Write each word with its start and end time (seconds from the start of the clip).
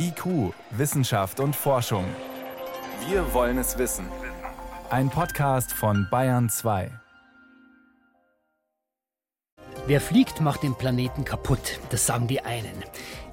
IQ, 0.00 0.54
Wissenschaft 0.70 1.40
und 1.40 1.56
Forschung. 1.56 2.04
Wir 3.08 3.34
wollen 3.34 3.58
es 3.58 3.78
wissen. 3.78 4.06
Ein 4.90 5.10
Podcast 5.10 5.72
von 5.72 6.06
Bayern 6.08 6.48
2. 6.48 6.90
Wer 9.88 10.00
fliegt, 10.00 10.40
macht 10.40 10.62
den 10.62 10.76
Planeten 10.76 11.24
kaputt. 11.24 11.80
Das 11.90 12.06
sagen 12.06 12.28
die 12.28 12.40
einen. 12.42 12.84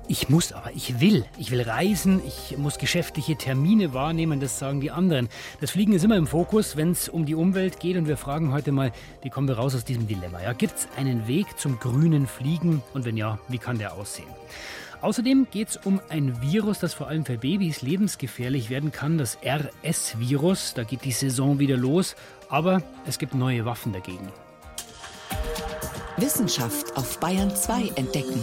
Ich 0.07 0.29
muss 0.29 0.53
aber, 0.53 0.71
ich 0.73 0.99
will. 0.99 1.25
Ich 1.37 1.51
will 1.51 1.61
reisen, 1.61 2.21
ich 2.25 2.57
muss 2.57 2.79
geschäftliche 2.79 3.35
Termine 3.35 3.93
wahrnehmen, 3.93 4.39
das 4.39 4.57
sagen 4.57 4.81
die 4.81 4.91
anderen. 4.91 5.29
Das 5.61 5.71
Fliegen 5.71 5.93
ist 5.93 6.03
immer 6.03 6.17
im 6.17 6.27
Fokus, 6.27 6.77
wenn 6.77 6.91
es 6.91 7.09
um 7.09 7.25
die 7.25 7.35
Umwelt 7.35 7.79
geht. 7.79 7.95
Und 7.97 8.07
wir 8.07 8.17
fragen 8.17 8.51
heute 8.51 8.71
mal, 8.71 8.91
wie 9.21 9.29
kommen 9.29 9.47
wir 9.47 9.57
raus 9.57 9.75
aus 9.75 9.85
diesem 9.85 10.07
Dilemma? 10.07 10.41
Ja, 10.41 10.53
Gibt 10.53 10.77
es 10.77 10.87
einen 10.97 11.27
Weg 11.27 11.59
zum 11.59 11.79
grünen 11.79 12.25
Fliegen? 12.25 12.81
Und 12.95 13.05
wenn 13.05 13.17
ja, 13.17 13.37
wie 13.49 13.59
kann 13.59 13.77
der 13.77 13.93
aussehen? 13.93 14.29
Außerdem 15.01 15.47
geht 15.51 15.69
es 15.69 15.77
um 15.77 15.99
ein 16.09 16.41
Virus, 16.41 16.79
das 16.79 16.93
vor 16.93 17.07
allem 17.07 17.25
für 17.25 17.37
Babys 17.37 17.81
lebensgefährlich 17.81 18.69
werden 18.69 18.91
kann, 18.91 19.17
das 19.17 19.37
RS-Virus. 19.43 20.73
Da 20.73 20.83
geht 20.83 21.03
die 21.03 21.11
Saison 21.11 21.59
wieder 21.59 21.77
los, 21.77 22.15
aber 22.49 22.81
es 23.05 23.19
gibt 23.19 23.35
neue 23.35 23.65
Waffen 23.65 23.93
dagegen. 23.93 24.31
Wissenschaft 26.17 26.95
auf 26.95 27.19
Bayern 27.19 27.53
2 27.53 27.91
entdecken. 27.95 28.41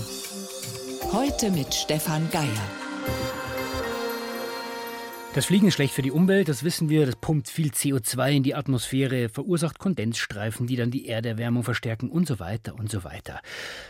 Heute 1.12 1.50
mit 1.50 1.74
Stefan 1.74 2.28
Geier. 2.30 3.41
Das 5.34 5.46
Fliegen 5.46 5.68
ist 5.68 5.74
schlecht 5.74 5.95
für 5.95 6.02
die 6.02 6.10
Umwelt, 6.10 6.50
das 6.50 6.62
wissen 6.62 6.91
wir. 6.91 7.06
Das 7.06 7.16
pumpt 7.16 7.48
viel 7.48 7.70
CO2 7.70 8.32
in 8.32 8.42
die 8.42 8.54
Atmosphäre, 8.54 9.30
verursacht 9.30 9.78
Kondensstreifen, 9.78 10.66
die 10.66 10.77
dann 10.77 10.91
die 10.91 11.08
Erderwärmung 11.08 11.62
verstärken 11.62 12.10
und 12.10 12.28
so 12.28 12.38
weiter 12.38 12.74
und 12.74 12.91
so 12.91 13.02
weiter. 13.02 13.41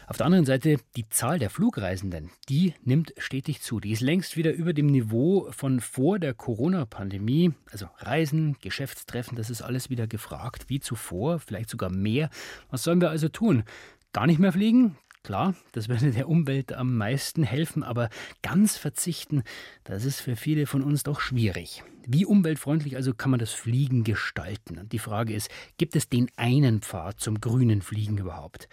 Auf 0.07 0.17
der 0.17 0.27
anderen 0.27 0.45
Seite, 0.45 0.77
die 0.95 1.09
Zahl 1.09 1.41
der 1.41 1.51
Flugreisenden, 1.51 2.31
die 2.49 2.75
nimmt 2.85 3.13
stetig 3.19 3.61
zu. 3.61 3.81
Die 3.81 3.91
ist 3.91 4.03
längst 4.03 4.37
wieder 4.37 4.53
über 4.53 4.73
dem 4.73 4.87
Niveau 4.87 5.49
von 5.51 5.81
vor 5.81 6.21
der 6.21 6.33
Corona-Pandemie. 6.33 7.53
Also 7.73 7.89
Reisen, 7.99 8.57
Geschäftstreffen, 8.61 9.37
das 9.37 9.51
ist 9.51 9.63
alles 9.63 9.91
wieder 9.91 10.07
gefragt, 10.07 10.67
wie 10.69 10.79
zuvor, 10.79 11.41
vielleicht 11.41 11.71
sogar 11.71 11.91
mehr. 11.91 12.31
Was 12.71 12.85
sollen 12.85 13.01
wir 13.01 13.11
also 13.11 13.29
tun? 13.29 13.65
Gar 14.13 14.29
nicht 14.29 14.39
mehr 14.39 14.53
fliegen? 14.53 14.97
Klar, 15.23 15.55
das 15.71 15.89
würde 15.89 16.11
der 16.11 16.29
Umwelt 16.29 16.73
am 16.73 16.97
meisten 16.97 17.45
helfen, 17.45 17.85
aber 17.85 18.11
ganz 18.43 18.77
verzichten, 18.77 19.45
das 19.85 20.05
ist 20.05 20.21
für 20.21 20.35
viele 20.35 20.67
von 20.67 20.83
uns 20.83 21.05
doch 21.05 21.21
schwierig. 21.21 21.85
Wie 22.07 22.27
umweltfreundlich 22.27 22.97
also 22.97 23.15
kann 23.15 23.31
man 23.31 23.39
das 23.39 23.53
Fliegen 23.53 24.03
gestalten? 24.03 24.79
Und 24.79 24.91
die 24.91 24.99
Frage 24.99 25.33
ist, 25.33 25.49
gibt 25.79 25.95
es 25.95 26.09
den 26.09 26.29
einen 26.35 26.81
Pfad 26.81 27.21
zum 27.21 27.41
grünen 27.41 27.83
Fliegen 27.83 28.19
überhaupt? 28.19 28.69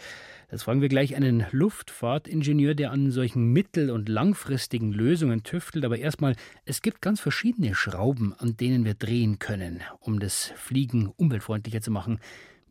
Das 0.50 0.64
fragen 0.64 0.82
wir 0.82 0.90
gleich 0.90 1.16
einen 1.16 1.46
Luftfahrtingenieur, 1.52 2.74
der 2.74 2.90
an 2.90 3.12
solchen 3.12 3.54
mittel- 3.54 3.92
und 3.92 4.10
langfristigen 4.10 4.92
Lösungen 4.92 5.44
tüftelt. 5.44 5.86
Aber 5.86 6.00
erstmal, 6.00 6.36
es 6.66 6.82
gibt 6.82 7.04
ganz 7.04 7.20
verschiedene 7.20 7.76
Schrauben, 7.76 8.34
an 8.34 8.58
denen 8.58 8.84
wir 8.84 8.96
drehen 8.96 9.38
können, 9.38 9.82
um 10.00 10.20
das 10.20 10.52
Fliegen 10.56 11.14
umweltfreundlicher 11.16 11.82
zu 11.82 11.92
machen. 11.92 12.20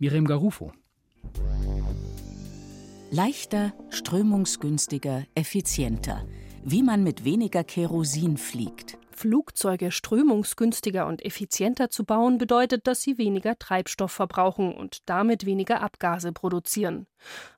Miriam 0.00 0.24
Garufo. 0.24 0.72
Leichter, 3.10 3.72
strömungsgünstiger, 3.88 5.24
effizienter. 5.34 6.26
Wie 6.62 6.82
man 6.82 7.02
mit 7.02 7.24
weniger 7.24 7.64
Kerosin 7.64 8.36
fliegt. 8.36 8.98
Flugzeuge 9.12 9.90
strömungsgünstiger 9.90 11.06
und 11.06 11.24
effizienter 11.24 11.88
zu 11.88 12.04
bauen, 12.04 12.36
bedeutet, 12.36 12.86
dass 12.86 13.00
sie 13.00 13.16
weniger 13.16 13.58
Treibstoff 13.58 14.12
verbrauchen 14.12 14.74
und 14.74 15.08
damit 15.08 15.46
weniger 15.46 15.80
Abgase 15.80 16.32
produzieren. 16.32 17.06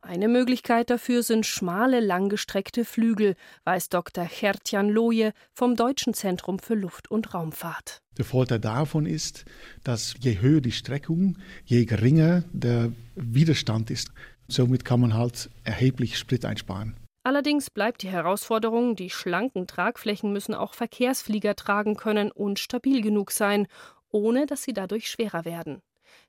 Eine 0.01 0.29
Möglichkeit 0.29 0.89
dafür 0.89 1.25
sind 1.25 1.45
schmale, 1.45 1.99
langgestreckte 1.99 2.85
Flügel, 2.85 3.35
weiß 3.65 3.89
Dr. 3.89 4.27
Gertjan 4.27 4.89
Loje 4.89 5.33
vom 5.53 5.75
Deutschen 5.75 6.15
Zentrum 6.15 6.61
für 6.61 6.75
Luft- 6.75 7.11
und 7.11 7.35
Raumfahrt. 7.35 8.03
Der 8.17 8.25
Vorteil 8.25 8.61
davon 8.61 9.05
ist, 9.05 9.45
dass 9.85 10.15
je 10.21 10.41
höher 10.41 10.61
die 10.61 10.73
Streckung, 10.73 11.37
je 11.65 11.85
geringer 11.85 12.45
der 12.53 12.93
Widerstand 13.17 13.91
ist. 13.91 14.13
Somit 14.51 14.85
kann 14.85 15.01
man 15.01 15.15
halt 15.15 15.49
erheblich 15.65 16.19
Sprit 16.19 16.45
einsparen. 16.45 16.97
Allerdings 17.23 17.71
bleibt 17.71 18.03
die 18.03 18.09
Herausforderung, 18.09 18.97
die 18.97 19.11
schlanken 19.11 19.67
Tragflächen 19.67 20.33
müssen 20.33 20.55
auch 20.55 20.75
Verkehrsflieger 20.75 21.55
tragen 21.55 21.97
können 21.97 22.33
und 22.33 22.59
stabil 22.59 23.03
genug 23.03 23.31
sein, 23.31 23.69
ohne 24.11 24.47
dass 24.47 24.63
sie 24.63 24.73
dadurch 24.73 25.09
schwerer 25.09 25.45
werden. 25.45 25.83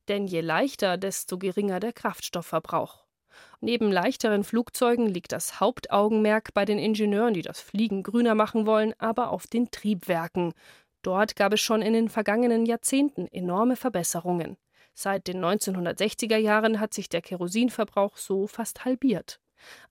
Denn 0.07 0.27
je 0.27 0.41
leichter, 0.41 0.97
desto 0.97 1.37
geringer 1.37 1.79
der 1.79 1.93
Kraftstoffverbrauch. 1.93 3.05
Neben 3.61 3.91
leichteren 3.91 4.43
Flugzeugen 4.43 5.07
liegt 5.07 5.31
das 5.31 5.59
Hauptaugenmerk 5.59 6.53
bei 6.53 6.65
den 6.65 6.77
Ingenieuren, 6.77 7.33
die 7.33 7.41
das 7.41 7.61
Fliegen 7.61 8.03
grüner 8.03 8.35
machen 8.35 8.65
wollen, 8.65 8.93
aber 8.99 9.31
auf 9.31 9.47
den 9.47 9.71
Triebwerken. 9.71 10.53
Dort 11.01 11.35
gab 11.35 11.53
es 11.53 11.61
schon 11.61 11.81
in 11.81 11.93
den 11.93 12.09
vergangenen 12.09 12.65
Jahrzehnten 12.65 13.27
enorme 13.27 13.75
Verbesserungen. 13.75 14.57
Seit 14.93 15.27
den 15.27 15.43
1960er 15.43 16.37
Jahren 16.37 16.79
hat 16.79 16.93
sich 16.93 17.09
der 17.09 17.21
Kerosinverbrauch 17.21 18.17
so 18.17 18.47
fast 18.47 18.85
halbiert. 18.85 19.39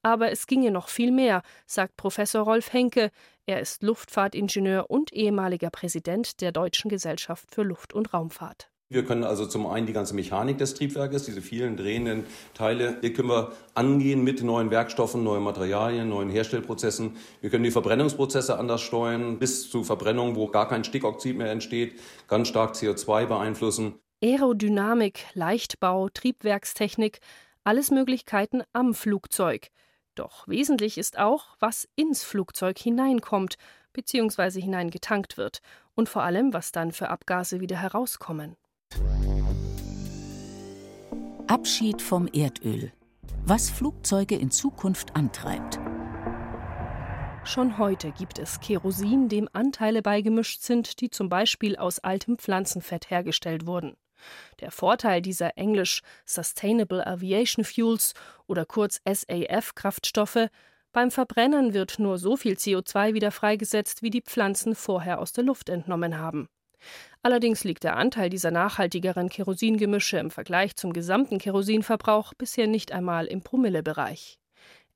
Aber 0.03 0.31
es 0.31 0.47
ginge 0.47 0.71
noch 0.71 0.89
viel 0.89 1.13
mehr, 1.13 1.43
sagt 1.67 1.97
Professor 1.97 2.43
Rolf 2.43 2.73
Henke. 2.73 3.11
Er 3.47 3.61
ist 3.61 3.83
Luftfahrtingenieur 3.83 4.91
und 4.91 5.13
ehemaliger 5.13 5.71
Präsident 5.71 6.41
der 6.41 6.53
Deutschen 6.53 6.89
Gesellschaft 6.89 7.55
für 7.55 7.63
Luft- 7.63 7.93
und 7.93 8.13
Raumfahrt. 8.13 8.71
Wir 8.93 9.05
können 9.05 9.23
also 9.23 9.47
zum 9.47 9.69
einen 9.69 9.87
die 9.87 9.93
ganze 9.93 10.17
Mechanik 10.17 10.59
des 10.59 10.75
Triebwerkes, 10.75 11.25
diese 11.25 11.43
vielen 11.43 11.77
drehenden 11.77 12.25
Teile, 12.55 12.99
die 13.01 13.13
können 13.13 13.29
wir 13.29 13.53
angehen 13.75 14.25
mit 14.25 14.43
neuen 14.43 14.73
Werkstoffen, 14.73 15.23
neuen 15.23 15.45
Materialien, 15.45 16.09
neuen 16.09 16.29
Herstellprozessen. 16.29 17.17
Wir 17.41 17.51
können 17.51 17.63
die 17.63 17.71
Verbrennungsprozesse 17.71 18.59
anders 18.59 18.81
steuern, 18.81 19.39
bis 19.39 19.71
zu 19.71 19.85
Verbrennung, 19.85 20.35
wo 20.35 20.49
gar 20.49 20.69
kein 20.69 20.83
Stickoxid 20.83 21.39
mehr 21.39 21.53
entsteht, 21.53 22.01
ganz 22.27 22.49
stark 22.49 22.75
CO2 22.75 23.27
beeinflussen. 23.27 23.95
Aerodynamik, 24.23 25.25
Leichtbau, 25.33 26.11
Triebwerkstechnik, 26.11 27.21
alles 27.65 27.91
Möglichkeiten 27.91 28.63
am 28.75 28.93
Flugzeug. 28.93 29.71
Doch 30.15 30.47
wesentlich 30.47 30.99
ist 30.99 31.19
auch, 31.19 31.57
was 31.59 31.89
ins 31.97 32.23
Flugzeug 32.23 32.79
hineinkommt 32.79 33.57
bzw. 33.95 34.61
hineingetankt 34.61 35.39
wird 35.39 35.63
und 35.95 36.11
vor 36.11 36.23
allem, 36.23 36.53
was 36.53 36.71
dann 36.71 36.93
für 36.93 37.09
Abgase 37.09 37.61
wieder 37.61 37.77
herauskommen. 37.77 38.57
Abschied 41.47 42.03
vom 42.03 42.29
Erdöl. 42.29 42.93
Was 43.47 43.71
Flugzeuge 43.71 44.37
in 44.37 44.51
Zukunft 44.51 45.17
antreibt. 45.17 45.81
Schon 47.45 47.79
heute 47.79 48.13
gibt 48.13 48.39
es 48.39 48.61
Kerosin, 48.61 49.31
dem 49.31 49.49
Anteile 49.55 50.03
beigemischt 50.03 50.61
sind, 50.61 51.01
die 51.01 51.09
zum 51.09 51.31
Beispiel 51.31 51.77
aus 51.77 51.99
altem 51.99 52.37
Pflanzenfett 52.37 53.09
hergestellt 53.09 53.67
wurden. 53.67 53.97
Der 54.61 54.71
Vorteil 54.71 55.23
dieser 55.23 55.57
englisch 55.57 56.03
Sustainable 56.25 57.07
Aviation 57.07 57.65
Fuels 57.65 58.15
oder 58.47 58.65
kurz 58.65 59.01
SAF-Kraftstoffe 59.05 60.49
beim 60.93 61.13
Verbrennen 61.13 61.73
wird 61.73 62.01
nur 62.01 62.19
so 62.19 62.37
viel 62.37 62.55
CO2 62.55 63.15
wieder 63.15 63.31
freigesetzt, 63.31 64.03
wie 64.03 64.11
die 64.11 64.23
Pflanzen 64.23 64.75
vorher 64.75 65.21
aus 65.21 65.33
der 65.33 65.45
Luft 65.45 65.69
entnommen 65.69 66.19
haben. 66.19 66.49
Allerdings 67.23 67.63
liegt 67.65 67.85
der 67.85 67.97
Anteil 67.97 68.31
dieser 68.31 68.51
nachhaltigeren 68.51 69.29
Kerosingemische 69.29 70.19
im 70.19 70.31
Vergleich 70.31 70.75
zum 70.77 70.93
gesamten 70.93 71.39
Kerosinverbrauch 71.39 72.35
bisher 72.35 72.67
nicht 72.67 72.93
einmal 72.93 73.27
im 73.27 73.43
Promillebereich. 73.43 74.39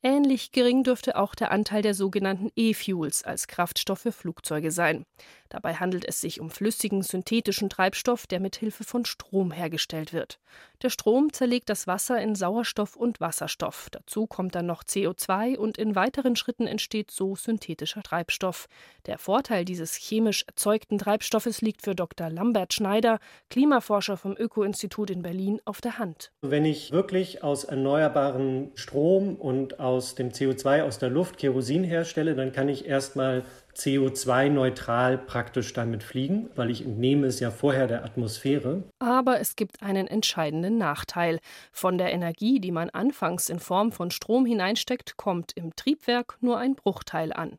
Ähnlich 0.06 0.52
gering 0.52 0.84
dürfte 0.84 1.16
auch 1.16 1.34
der 1.34 1.50
Anteil 1.50 1.80
der 1.80 1.94
sogenannten 1.94 2.52
E-Fuels 2.56 3.22
als 3.22 3.48
Kraftstoff 3.48 4.00
für 4.00 4.12
Flugzeuge 4.12 4.70
sein. 4.70 5.06
Dabei 5.48 5.76
handelt 5.76 6.04
es 6.04 6.20
sich 6.20 6.40
um 6.40 6.50
flüssigen 6.50 7.02
synthetischen 7.02 7.70
Treibstoff, 7.70 8.26
der 8.26 8.38
mit 8.38 8.56
Hilfe 8.56 8.84
von 8.84 9.06
Strom 9.06 9.50
hergestellt 9.50 10.12
wird. 10.12 10.38
Der 10.84 10.90
Strom 10.90 11.32
zerlegt 11.32 11.70
das 11.70 11.86
Wasser 11.86 12.20
in 12.20 12.34
Sauerstoff 12.34 12.94
und 12.94 13.18
Wasserstoff. 13.18 13.88
Dazu 13.90 14.26
kommt 14.26 14.54
dann 14.54 14.66
noch 14.66 14.84
CO2 14.84 15.56
und 15.56 15.78
in 15.78 15.94
weiteren 15.94 16.36
Schritten 16.36 16.66
entsteht 16.66 17.10
so 17.10 17.36
synthetischer 17.36 18.02
Treibstoff. 18.02 18.66
Der 19.06 19.16
Vorteil 19.16 19.64
dieses 19.64 19.94
chemisch 19.94 20.44
erzeugten 20.46 20.98
Treibstoffes 20.98 21.62
liegt 21.62 21.80
für 21.80 21.94
Dr. 21.94 22.28
Lambert 22.28 22.74
Schneider, 22.74 23.18
Klimaforscher 23.48 24.18
vom 24.18 24.36
Öko-Institut 24.36 25.08
in 25.08 25.22
Berlin, 25.22 25.58
auf 25.64 25.80
der 25.80 25.96
Hand. 25.96 26.32
Wenn 26.42 26.66
ich 26.66 26.92
wirklich 26.92 27.42
aus 27.42 27.64
erneuerbaren 27.64 28.70
Strom 28.74 29.36
und 29.36 29.80
aus 29.80 30.16
dem 30.16 30.32
CO2 30.32 30.82
aus 30.82 30.98
der 30.98 31.08
Luft 31.08 31.38
Kerosin 31.38 31.84
herstelle, 31.84 32.34
dann 32.34 32.52
kann 32.52 32.68
ich 32.68 32.84
erstmal 32.84 33.46
CO2-neutral 33.76 35.18
praktisch 35.18 35.72
damit 35.72 36.02
fliegen, 36.02 36.50
weil 36.54 36.70
ich 36.70 36.84
entnehme 36.84 37.26
es 37.26 37.40
ja 37.40 37.50
vorher 37.50 37.86
der 37.86 38.04
Atmosphäre. 38.04 38.84
Aber 38.98 39.40
es 39.40 39.56
gibt 39.56 39.82
einen 39.82 40.06
entscheidenden 40.06 40.78
Nachteil. 40.78 41.38
Von 41.72 41.98
der 41.98 42.12
Energie, 42.12 42.60
die 42.60 42.72
man 42.72 42.90
anfangs 42.90 43.48
in 43.48 43.58
Form 43.58 43.92
von 43.92 44.10
Strom 44.10 44.46
hineinsteckt, 44.46 45.16
kommt 45.16 45.52
im 45.56 45.74
Triebwerk 45.76 46.38
nur 46.40 46.58
ein 46.58 46.74
Bruchteil 46.74 47.32
an. 47.32 47.58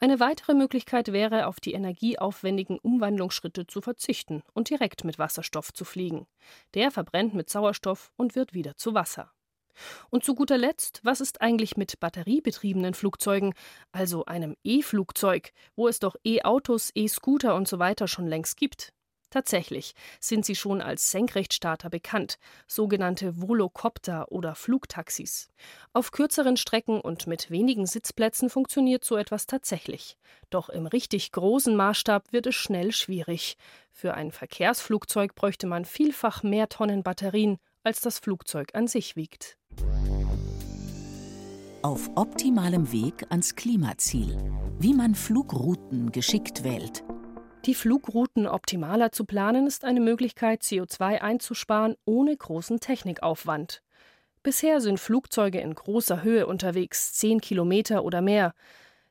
Eine 0.00 0.20
weitere 0.20 0.54
Möglichkeit 0.54 1.12
wäre, 1.12 1.46
auf 1.46 1.60
die 1.60 1.72
energieaufwendigen 1.72 2.78
Umwandlungsschritte 2.78 3.66
zu 3.66 3.80
verzichten 3.80 4.42
und 4.54 4.70
direkt 4.70 5.04
mit 5.04 5.18
Wasserstoff 5.18 5.72
zu 5.72 5.84
fliegen. 5.84 6.26
Der 6.74 6.90
verbrennt 6.90 7.34
mit 7.34 7.50
Sauerstoff 7.50 8.12
und 8.16 8.34
wird 8.34 8.54
wieder 8.54 8.76
zu 8.76 8.94
Wasser. 8.94 9.32
Und 10.10 10.24
zu 10.24 10.34
guter 10.34 10.58
Letzt, 10.58 11.00
was 11.02 11.20
ist 11.20 11.40
eigentlich 11.40 11.76
mit 11.76 12.00
batteriebetriebenen 12.00 12.94
Flugzeugen, 12.94 13.54
also 13.92 14.24
einem 14.24 14.56
E-Flugzeug, 14.64 15.52
wo 15.76 15.88
es 15.88 15.98
doch 15.98 16.16
E-Autos, 16.24 16.90
E-Scooter 16.94 17.54
und 17.54 17.68
so 17.68 17.78
weiter 17.78 18.08
schon 18.08 18.26
längst 18.26 18.56
gibt? 18.56 18.92
Tatsächlich 19.30 19.92
sind 20.20 20.46
sie 20.46 20.54
schon 20.54 20.80
als 20.80 21.10
Senkrechtstarter 21.10 21.90
bekannt, 21.90 22.38
sogenannte 22.66 23.42
Volocopter 23.42 24.32
oder 24.32 24.54
Flugtaxis. 24.54 25.48
Auf 25.92 26.12
kürzeren 26.12 26.56
Strecken 26.56 26.98
und 27.00 27.26
mit 27.26 27.50
wenigen 27.50 27.84
Sitzplätzen 27.84 28.48
funktioniert 28.48 29.04
so 29.04 29.16
etwas 29.16 29.46
tatsächlich. 29.46 30.16
Doch 30.48 30.70
im 30.70 30.86
richtig 30.86 31.30
großen 31.32 31.76
Maßstab 31.76 32.32
wird 32.32 32.46
es 32.46 32.54
schnell 32.54 32.92
schwierig. 32.92 33.58
Für 33.92 34.14
ein 34.14 34.32
Verkehrsflugzeug 34.32 35.34
bräuchte 35.34 35.66
man 35.66 35.84
vielfach 35.84 36.42
mehr 36.42 36.70
Tonnen 36.70 37.02
Batterien, 37.02 37.58
als 37.82 38.00
das 38.00 38.18
Flugzeug 38.18 38.74
an 38.74 38.86
sich 38.86 39.14
wiegt. 39.14 39.57
Auf 41.88 42.10
optimalem 42.16 42.92
Weg 42.92 43.24
ans 43.30 43.56
Klimaziel. 43.56 44.36
Wie 44.78 44.92
man 44.92 45.14
Flugrouten 45.14 46.12
geschickt 46.12 46.62
wählt. 46.62 47.02
Die 47.64 47.72
Flugrouten 47.72 48.46
optimaler 48.46 49.10
zu 49.10 49.24
planen 49.24 49.66
ist 49.66 49.86
eine 49.86 50.00
Möglichkeit, 50.00 50.60
CO2 50.60 51.22
einzusparen 51.22 51.94
ohne 52.04 52.36
großen 52.36 52.80
Technikaufwand. 52.80 53.82
Bisher 54.42 54.82
sind 54.82 55.00
Flugzeuge 55.00 55.60
in 55.60 55.74
großer 55.74 56.22
Höhe 56.22 56.46
unterwegs, 56.46 57.14
10 57.14 57.40
Kilometer 57.40 58.04
oder 58.04 58.20
mehr. 58.20 58.52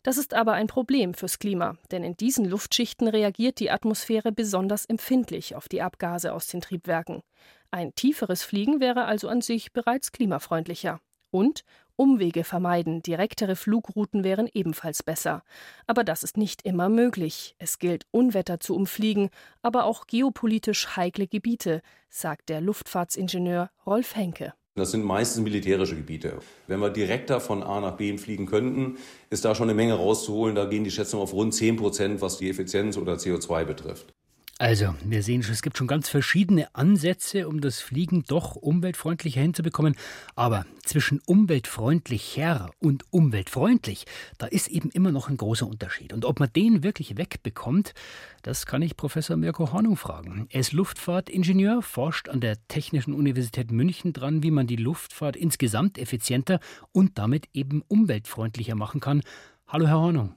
Das 0.03 0.19
ist 0.19 0.35
aber 0.35 0.53
ein 0.53 0.67
Problem 0.67 1.15
fürs 1.15 1.39
Klima, 1.39 1.77
denn 1.89 2.03
in 2.03 2.15
diesen 2.15 2.45
Luftschichten 2.45 3.07
reagiert 3.07 3.59
die 3.59 3.71
Atmosphäre 3.71 4.31
besonders 4.31 4.85
empfindlich 4.85 5.55
auf 5.55 5.67
die 5.67 5.81
Abgase 5.81 6.31
aus 6.31 6.45
den 6.45 6.61
Triebwerken. 6.61 7.23
Ein 7.71 7.95
tieferes 7.95 8.43
Fliegen 8.43 8.79
wäre 8.79 9.05
also 9.05 9.29
an 9.29 9.41
sich 9.41 9.73
bereits 9.73 10.11
klimafreundlicher. 10.11 10.99
Und 11.29 11.65
Umwege 11.97 12.43
vermeiden, 12.43 13.01
direktere 13.01 13.55
Flugrouten 13.55 14.23
wären 14.23 14.47
ebenfalls 14.53 15.03
besser. 15.03 15.43
Aber 15.87 16.03
das 16.03 16.23
ist 16.23 16.37
nicht 16.37 16.61
immer 16.61 16.89
möglich. 16.89 17.55
Es 17.57 17.79
gilt, 17.79 18.05
Unwetter 18.11 18.59
zu 18.59 18.75
umfliegen, 18.75 19.29
aber 19.63 19.85
auch 19.85 20.05
geopolitisch 20.07 20.95
heikle 20.95 21.27
Gebiete, 21.27 21.81
sagt 22.09 22.49
der 22.49 22.61
Luftfahrtsingenieur 22.61 23.71
Rolf 23.85 24.15
Henke. 24.15 24.53
Das 24.75 24.91
sind 24.91 25.03
meistens 25.03 25.43
militärische 25.43 25.95
Gebiete. 25.95 26.37
Wenn 26.67 26.79
wir 26.79 26.91
direkter 26.91 27.41
von 27.41 27.63
A 27.63 27.81
nach 27.81 27.97
B 27.97 28.15
fliegen 28.19 28.45
könnten, 28.45 28.97
ist 29.31 29.43
da 29.43 29.55
schon 29.55 29.69
eine 29.69 29.75
Menge 29.75 29.95
rauszuholen. 29.95 30.55
Da 30.55 30.65
gehen 30.65 30.83
die 30.83 30.91
Schätzungen 30.91 31.23
auf 31.23 31.33
rund 31.33 31.55
10 31.55 31.77
Prozent, 31.77 32.21
was 32.21 32.37
die 32.37 32.47
Effizienz 32.47 32.95
oder 32.95 33.15
CO2 33.15 33.65
betrifft. 33.65 34.13
Also, 34.59 34.95
wir 35.05 35.21
sehen 35.21 35.43
schon, 35.43 35.53
es 35.53 35.61
gibt 35.61 35.77
schon 35.77 35.85
ganz 35.85 36.09
verschiedene 36.09 36.73
Ansätze, 36.73 37.47
um 37.47 37.61
das 37.61 37.79
Fliegen 37.79 38.23
doch 38.27 38.55
umweltfreundlicher 38.55 39.39
hinzubekommen. 39.39 39.95
Aber 40.35 40.65
zwischen 40.83 41.21
umweltfreundlicher 41.27 42.71
und 42.79 43.05
umweltfreundlich, 43.11 44.05
da 44.39 44.47
ist 44.47 44.69
eben 44.69 44.89
immer 44.89 45.11
noch 45.11 45.29
ein 45.29 45.37
großer 45.37 45.67
Unterschied. 45.67 46.11
Und 46.11 46.25
ob 46.25 46.39
man 46.39 46.51
den 46.51 46.81
wirklich 46.81 47.17
wegbekommt, 47.17 47.93
das 48.41 48.65
kann 48.65 48.81
ich 48.81 48.97
Professor 48.97 49.37
Mirko 49.37 49.71
Hornung 49.73 49.95
fragen. 49.95 50.47
Er 50.49 50.61
ist 50.61 50.73
Luftfahrtingenieur, 50.73 51.83
forscht 51.83 52.27
an 52.27 52.41
der 52.41 52.57
Technischen 52.67 53.13
Universität 53.13 53.71
München 53.71 54.11
dran, 54.11 54.41
wie 54.41 54.51
man 54.51 54.65
die 54.65 54.75
Luftfahrt 54.75 55.35
insgesamt 55.35 55.99
effizienter 55.99 56.59
und 56.91 57.19
damit 57.19 57.47
eben 57.53 57.83
umweltfreundlicher 57.87 58.73
machen 58.73 59.01
kann. 59.01 59.21
Hallo, 59.67 59.85
Herr 59.85 59.99
Hornung. 59.99 60.35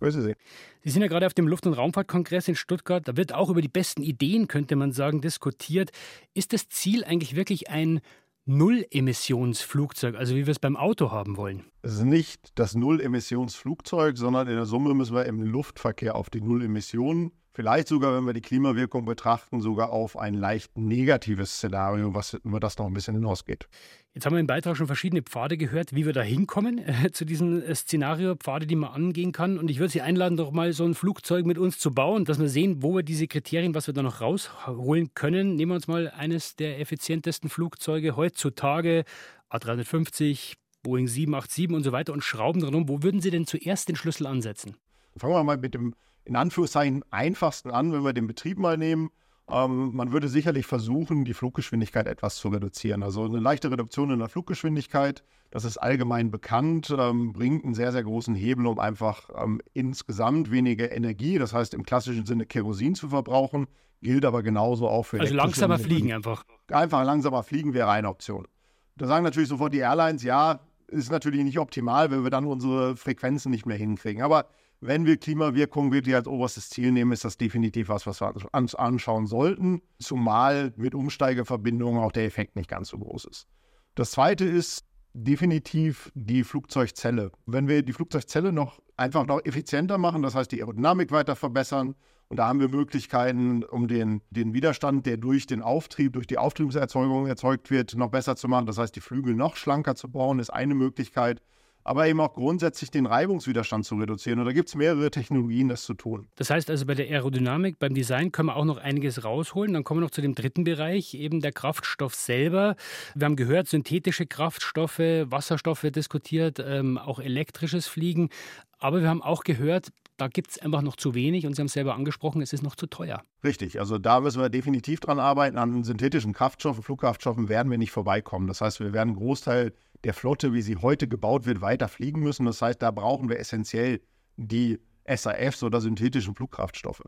Grüße 0.00 0.22
Sie. 0.22 0.34
Sie 0.82 0.90
sind 0.90 1.02
ja 1.02 1.08
gerade 1.08 1.26
auf 1.26 1.34
dem 1.34 1.48
Luft- 1.48 1.66
und 1.66 1.72
Raumfahrtkongress 1.72 2.48
in 2.48 2.54
Stuttgart. 2.54 3.06
Da 3.06 3.16
wird 3.16 3.32
auch 3.32 3.48
über 3.48 3.62
die 3.62 3.68
besten 3.68 4.02
Ideen, 4.02 4.46
könnte 4.48 4.76
man 4.76 4.92
sagen, 4.92 5.20
diskutiert. 5.20 5.90
Ist 6.34 6.52
das 6.52 6.68
Ziel 6.68 7.04
eigentlich 7.04 7.34
wirklich 7.34 7.70
ein 7.70 8.00
Null-Emissionsflugzeug, 8.44 10.14
also 10.14 10.36
wie 10.36 10.46
wir 10.46 10.52
es 10.52 10.60
beim 10.60 10.76
Auto 10.76 11.10
haben 11.10 11.36
wollen? 11.36 11.64
Es 11.82 11.94
ist 11.94 12.04
nicht 12.04 12.50
das 12.54 12.74
Null-Emissionsflugzeug, 12.74 14.16
sondern 14.16 14.46
in 14.46 14.54
der 14.54 14.66
Summe 14.66 14.94
müssen 14.94 15.16
wir 15.16 15.26
im 15.26 15.42
Luftverkehr 15.42 16.14
auf 16.14 16.30
die 16.30 16.40
Null-Emissionen 16.40 17.32
Vielleicht 17.56 17.88
sogar, 17.88 18.14
wenn 18.14 18.26
wir 18.26 18.34
die 18.34 18.42
Klimawirkung 18.42 19.06
betrachten, 19.06 19.62
sogar 19.62 19.88
auf 19.88 20.18
ein 20.18 20.34
leicht 20.34 20.76
negatives 20.76 21.54
Szenario, 21.54 22.12
was 22.12 22.34
über 22.34 22.60
das 22.60 22.76
noch 22.76 22.84
ein 22.84 22.92
bisschen 22.92 23.14
hinausgeht. 23.14 23.66
Jetzt 24.12 24.26
haben 24.26 24.34
wir 24.34 24.40
im 24.40 24.46
Beitrag 24.46 24.76
schon 24.76 24.86
verschiedene 24.86 25.22
Pfade 25.22 25.56
gehört, 25.56 25.94
wie 25.94 26.04
wir 26.04 26.12
da 26.12 26.20
hinkommen 26.20 26.76
äh, 26.86 27.12
zu 27.12 27.24
diesem 27.24 27.62
äh, 27.62 27.74
Szenario, 27.74 28.34
Pfade, 28.36 28.66
die 28.66 28.76
man 28.76 28.90
angehen 28.90 29.32
kann. 29.32 29.56
Und 29.56 29.70
ich 29.70 29.78
würde 29.78 29.90
Sie 29.90 30.02
einladen, 30.02 30.36
doch 30.36 30.52
mal 30.52 30.74
so 30.74 30.84
ein 30.84 30.92
Flugzeug 30.92 31.46
mit 31.46 31.56
uns 31.56 31.78
zu 31.78 31.94
bauen, 31.94 32.26
dass 32.26 32.38
wir 32.38 32.50
sehen, 32.50 32.82
wo 32.82 32.94
wir 32.94 33.02
diese 33.02 33.26
Kriterien, 33.26 33.74
was 33.74 33.86
wir 33.86 33.94
da 33.94 34.02
noch 34.02 34.20
rausholen 34.20 35.14
können. 35.14 35.54
Nehmen 35.54 35.70
wir 35.70 35.76
uns 35.76 35.88
mal 35.88 36.10
eines 36.10 36.56
der 36.56 36.78
effizientesten 36.78 37.48
Flugzeuge 37.48 38.16
heutzutage, 38.16 39.04
A350, 39.50 40.56
Boeing 40.82 41.08
787 41.08 41.70
und 41.74 41.84
so 41.84 41.92
weiter 41.92 42.12
und 42.12 42.22
schrauben 42.22 42.60
dran 42.60 42.74
um. 42.74 42.86
Wo 42.86 43.02
würden 43.02 43.22
Sie 43.22 43.30
denn 43.30 43.46
zuerst 43.46 43.88
den 43.88 43.96
Schlüssel 43.96 44.26
ansetzen? 44.26 44.76
Fangen 45.16 45.32
wir 45.32 45.42
mal 45.42 45.56
mit 45.56 45.72
dem 45.72 45.94
in 46.26 46.36
Anführungszeichen 46.36 47.04
einfachsten 47.10 47.70
an, 47.70 47.92
wenn 47.92 48.04
wir 48.04 48.12
den 48.12 48.26
Betrieb 48.26 48.58
mal 48.58 48.76
nehmen. 48.76 49.10
Ähm, 49.48 49.94
man 49.94 50.12
würde 50.12 50.28
sicherlich 50.28 50.66
versuchen, 50.66 51.24
die 51.24 51.34
Fluggeschwindigkeit 51.34 52.06
etwas 52.08 52.36
zu 52.36 52.48
reduzieren. 52.48 53.02
Also 53.02 53.24
eine 53.24 53.38
leichte 53.38 53.70
Reduktion 53.70 54.10
in 54.10 54.18
der 54.18 54.28
Fluggeschwindigkeit, 54.28 55.22
das 55.52 55.64
ist 55.64 55.78
allgemein 55.78 56.32
bekannt, 56.32 56.94
ähm, 56.96 57.32
bringt 57.32 57.64
einen 57.64 57.74
sehr, 57.74 57.92
sehr 57.92 58.02
großen 58.02 58.34
Hebel, 58.34 58.66
um 58.66 58.80
einfach 58.80 59.30
ähm, 59.40 59.60
insgesamt 59.72 60.50
weniger 60.50 60.90
Energie, 60.90 61.38
das 61.38 61.52
heißt 61.52 61.74
im 61.74 61.84
klassischen 61.84 62.26
Sinne 62.26 62.44
Kerosin 62.44 62.96
zu 62.96 63.08
verbrauchen, 63.08 63.68
gilt 64.02 64.24
aber 64.24 64.42
genauso 64.42 64.88
auch 64.88 65.04
für 65.04 65.20
Also 65.20 65.34
langsamer 65.34 65.78
fliegen 65.78 66.12
einfach. 66.12 66.44
Einfach 66.68 67.04
langsamer 67.04 67.44
fliegen 67.44 67.72
wäre 67.72 67.88
eine 67.88 68.08
Option. 68.08 68.48
Da 68.96 69.06
sagen 69.06 69.22
natürlich 69.22 69.48
sofort 69.48 69.72
die 69.72 69.78
Airlines, 69.78 70.24
ja, 70.24 70.58
ist 70.88 71.10
natürlich 71.10 71.44
nicht 71.44 71.58
optimal, 71.58 72.10
wenn 72.10 72.24
wir 72.24 72.30
dann 72.30 72.46
unsere 72.46 72.96
Frequenzen 72.96 73.50
nicht 73.50 73.66
mehr 73.66 73.76
hinkriegen. 73.76 74.22
Aber 74.22 74.46
wenn 74.80 75.06
wir 75.06 75.16
Klimawirkung 75.16 75.92
wirklich 75.92 76.14
als 76.14 76.28
oberstes 76.28 76.68
Ziel 76.68 76.92
nehmen, 76.92 77.12
ist 77.12 77.24
das 77.24 77.38
definitiv 77.38 77.88
was, 77.88 78.06
was 78.06 78.20
wir 78.20 78.34
uns 78.52 78.74
anschauen 78.74 79.26
sollten, 79.26 79.82
zumal 79.98 80.72
mit 80.76 80.94
Umsteigeverbindungen 80.94 82.02
auch 82.02 82.12
der 82.12 82.24
Effekt 82.24 82.56
nicht 82.56 82.68
ganz 82.68 82.88
so 82.88 82.98
groß 82.98 83.24
ist. 83.26 83.46
Das 83.94 84.10
zweite 84.10 84.44
ist 84.44 84.84
definitiv 85.14 86.12
die 86.14 86.44
Flugzeugzelle. 86.44 87.32
Wenn 87.46 87.68
wir 87.68 87.82
die 87.82 87.94
Flugzeugzelle 87.94 88.52
noch 88.52 88.80
einfach 88.96 89.26
noch 89.26 89.44
effizienter 89.44 89.96
machen, 89.96 90.22
das 90.22 90.34
heißt 90.34 90.52
die 90.52 90.60
Aerodynamik 90.60 91.10
weiter 91.10 91.36
verbessern, 91.36 91.94
und 92.28 92.38
da 92.38 92.48
haben 92.48 92.58
wir 92.58 92.68
Möglichkeiten, 92.68 93.62
um 93.62 93.86
den, 93.86 94.20
den 94.30 94.52
Widerstand, 94.52 95.06
der 95.06 95.16
durch 95.16 95.46
den 95.46 95.62
Auftrieb, 95.62 96.14
durch 96.14 96.26
die 96.26 96.38
Auftriebserzeugung 96.38 97.28
erzeugt 97.28 97.70
wird, 97.70 97.94
noch 97.94 98.10
besser 98.10 98.34
zu 98.34 98.48
machen. 98.48 98.66
Das 98.66 98.78
heißt, 98.78 98.96
die 98.96 99.00
Flügel 99.00 99.34
noch 99.34 99.54
schlanker 99.54 99.94
zu 99.94 100.10
bauen, 100.10 100.40
ist 100.40 100.50
eine 100.50 100.74
Möglichkeit 100.74 101.40
aber 101.86 102.08
eben 102.08 102.20
auch 102.20 102.34
grundsätzlich 102.34 102.90
den 102.90 103.06
Reibungswiderstand 103.06 103.84
zu 103.84 103.94
reduzieren. 103.94 104.40
Und 104.40 104.46
da 104.46 104.52
gibt 104.52 104.68
es 104.68 104.74
mehrere 104.74 105.08
Technologien, 105.10 105.68
das 105.68 105.84
zu 105.84 105.94
tun. 105.94 106.26
Das 106.34 106.50
heißt 106.50 106.68
also, 106.68 106.84
bei 106.84 106.94
der 106.94 107.06
Aerodynamik, 107.06 107.78
beim 107.78 107.94
Design 107.94 108.32
können 108.32 108.48
wir 108.48 108.56
auch 108.56 108.64
noch 108.64 108.78
einiges 108.78 109.22
rausholen. 109.22 109.72
Dann 109.72 109.84
kommen 109.84 110.00
wir 110.00 110.04
noch 110.04 110.10
zu 110.10 110.20
dem 110.20 110.34
dritten 110.34 110.64
Bereich, 110.64 111.14
eben 111.14 111.40
der 111.40 111.52
Kraftstoff 111.52 112.14
selber. 112.14 112.74
Wir 113.14 113.26
haben 113.26 113.36
gehört, 113.36 113.68
synthetische 113.68 114.26
Kraftstoffe, 114.26 114.98
Wasserstoffe 114.98 115.86
diskutiert, 115.94 116.58
ähm, 116.58 116.98
auch 116.98 117.20
elektrisches 117.20 117.86
Fliegen. 117.86 118.30
Aber 118.78 119.00
wir 119.00 119.08
haben 119.08 119.22
auch 119.22 119.44
gehört, 119.44 119.90
da 120.16 120.28
gibt 120.28 120.50
es 120.50 120.58
einfach 120.58 120.82
noch 120.82 120.96
zu 120.96 121.14
wenig 121.14 121.46
und 121.46 121.54
Sie 121.54 121.60
haben 121.60 121.66
es 121.66 121.72
selber 121.72 121.94
angesprochen, 121.94 122.40
es 122.40 122.52
ist 122.52 122.62
noch 122.62 122.74
zu 122.74 122.86
teuer. 122.86 123.22
Richtig, 123.44 123.78
also 123.78 123.98
da 123.98 124.20
müssen 124.20 124.40
wir 124.40 124.48
definitiv 124.48 125.00
dran 125.00 125.18
arbeiten. 125.18 125.58
An 125.58 125.84
synthetischen 125.84 126.32
Kraftstoffen, 126.32 126.82
Flugkraftstoffen 126.82 127.48
werden 127.48 127.70
wir 127.70 127.78
nicht 127.78 127.90
vorbeikommen. 127.90 128.46
Das 128.46 128.60
heißt, 128.60 128.80
wir 128.80 128.92
werden 128.92 129.10
einen 129.10 129.18
Großteil 129.18 129.72
der 130.04 130.14
Flotte, 130.14 130.52
wie 130.52 130.62
sie 130.62 130.76
heute 130.76 131.08
gebaut 131.08 131.46
wird, 131.46 131.60
weiter 131.60 131.88
fliegen 131.88 132.20
müssen. 132.20 132.46
Das 132.46 132.62
heißt, 132.62 132.80
da 132.82 132.90
brauchen 132.90 133.28
wir 133.28 133.38
essentiell 133.38 134.00
die 134.36 134.78
SAFs 135.08 135.62
oder 135.62 135.80
synthetischen 135.80 136.34
Flugkraftstoffe. 136.34 137.02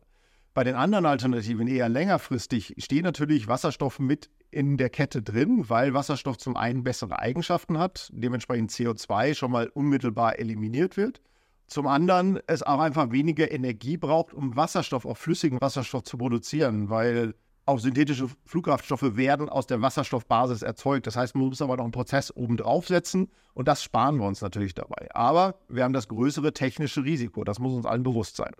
Bei 0.54 0.64
den 0.64 0.74
anderen 0.74 1.06
Alternativen 1.06 1.68
eher 1.68 1.88
längerfristig 1.88 2.74
steht 2.78 3.04
natürlich 3.04 3.46
Wasserstoff 3.46 3.98
mit 3.98 4.30
in 4.50 4.76
der 4.76 4.90
Kette 4.90 5.22
drin, 5.22 5.68
weil 5.68 5.94
Wasserstoff 5.94 6.38
zum 6.38 6.56
einen 6.56 6.82
bessere 6.82 7.18
Eigenschaften 7.18 7.78
hat, 7.78 8.10
dementsprechend 8.12 8.72
CO2 8.72 9.34
schon 9.34 9.52
mal 9.52 9.68
unmittelbar 9.68 10.38
eliminiert 10.38 10.96
wird. 10.96 11.20
Zum 11.68 11.86
anderen 11.86 12.40
es 12.46 12.62
auch 12.62 12.80
einfach 12.80 13.12
weniger 13.12 13.50
Energie 13.52 13.98
braucht, 13.98 14.32
um 14.32 14.56
Wasserstoff, 14.56 15.04
auch 15.04 15.18
flüssigen 15.18 15.60
Wasserstoff 15.60 16.04
zu 16.04 16.16
produzieren, 16.16 16.88
weil 16.88 17.34
auch 17.68 17.78
synthetische 17.78 18.28
Flugkraftstoffe 18.46 19.16
werden 19.16 19.48
aus 19.48 19.66
der 19.66 19.82
Wasserstoffbasis 19.82 20.62
erzeugt. 20.62 21.06
Das 21.06 21.16
heißt, 21.16 21.34
man 21.34 21.46
muss 21.46 21.62
aber 21.62 21.76
noch 21.76 21.84
einen 21.84 21.92
Prozess 21.92 22.34
oben 22.34 22.56
draufsetzen 22.56 23.28
und 23.54 23.68
das 23.68 23.82
sparen 23.82 24.16
wir 24.18 24.26
uns 24.26 24.40
natürlich 24.40 24.74
dabei. 24.74 25.08
Aber 25.14 25.60
wir 25.68 25.84
haben 25.84 25.92
das 25.92 26.08
größere 26.08 26.52
technische 26.52 27.04
Risiko. 27.04 27.44
Das 27.44 27.58
muss 27.58 27.74
uns 27.74 27.86
allen 27.86 28.02
bewusst 28.02 28.36
sein. 28.36 28.52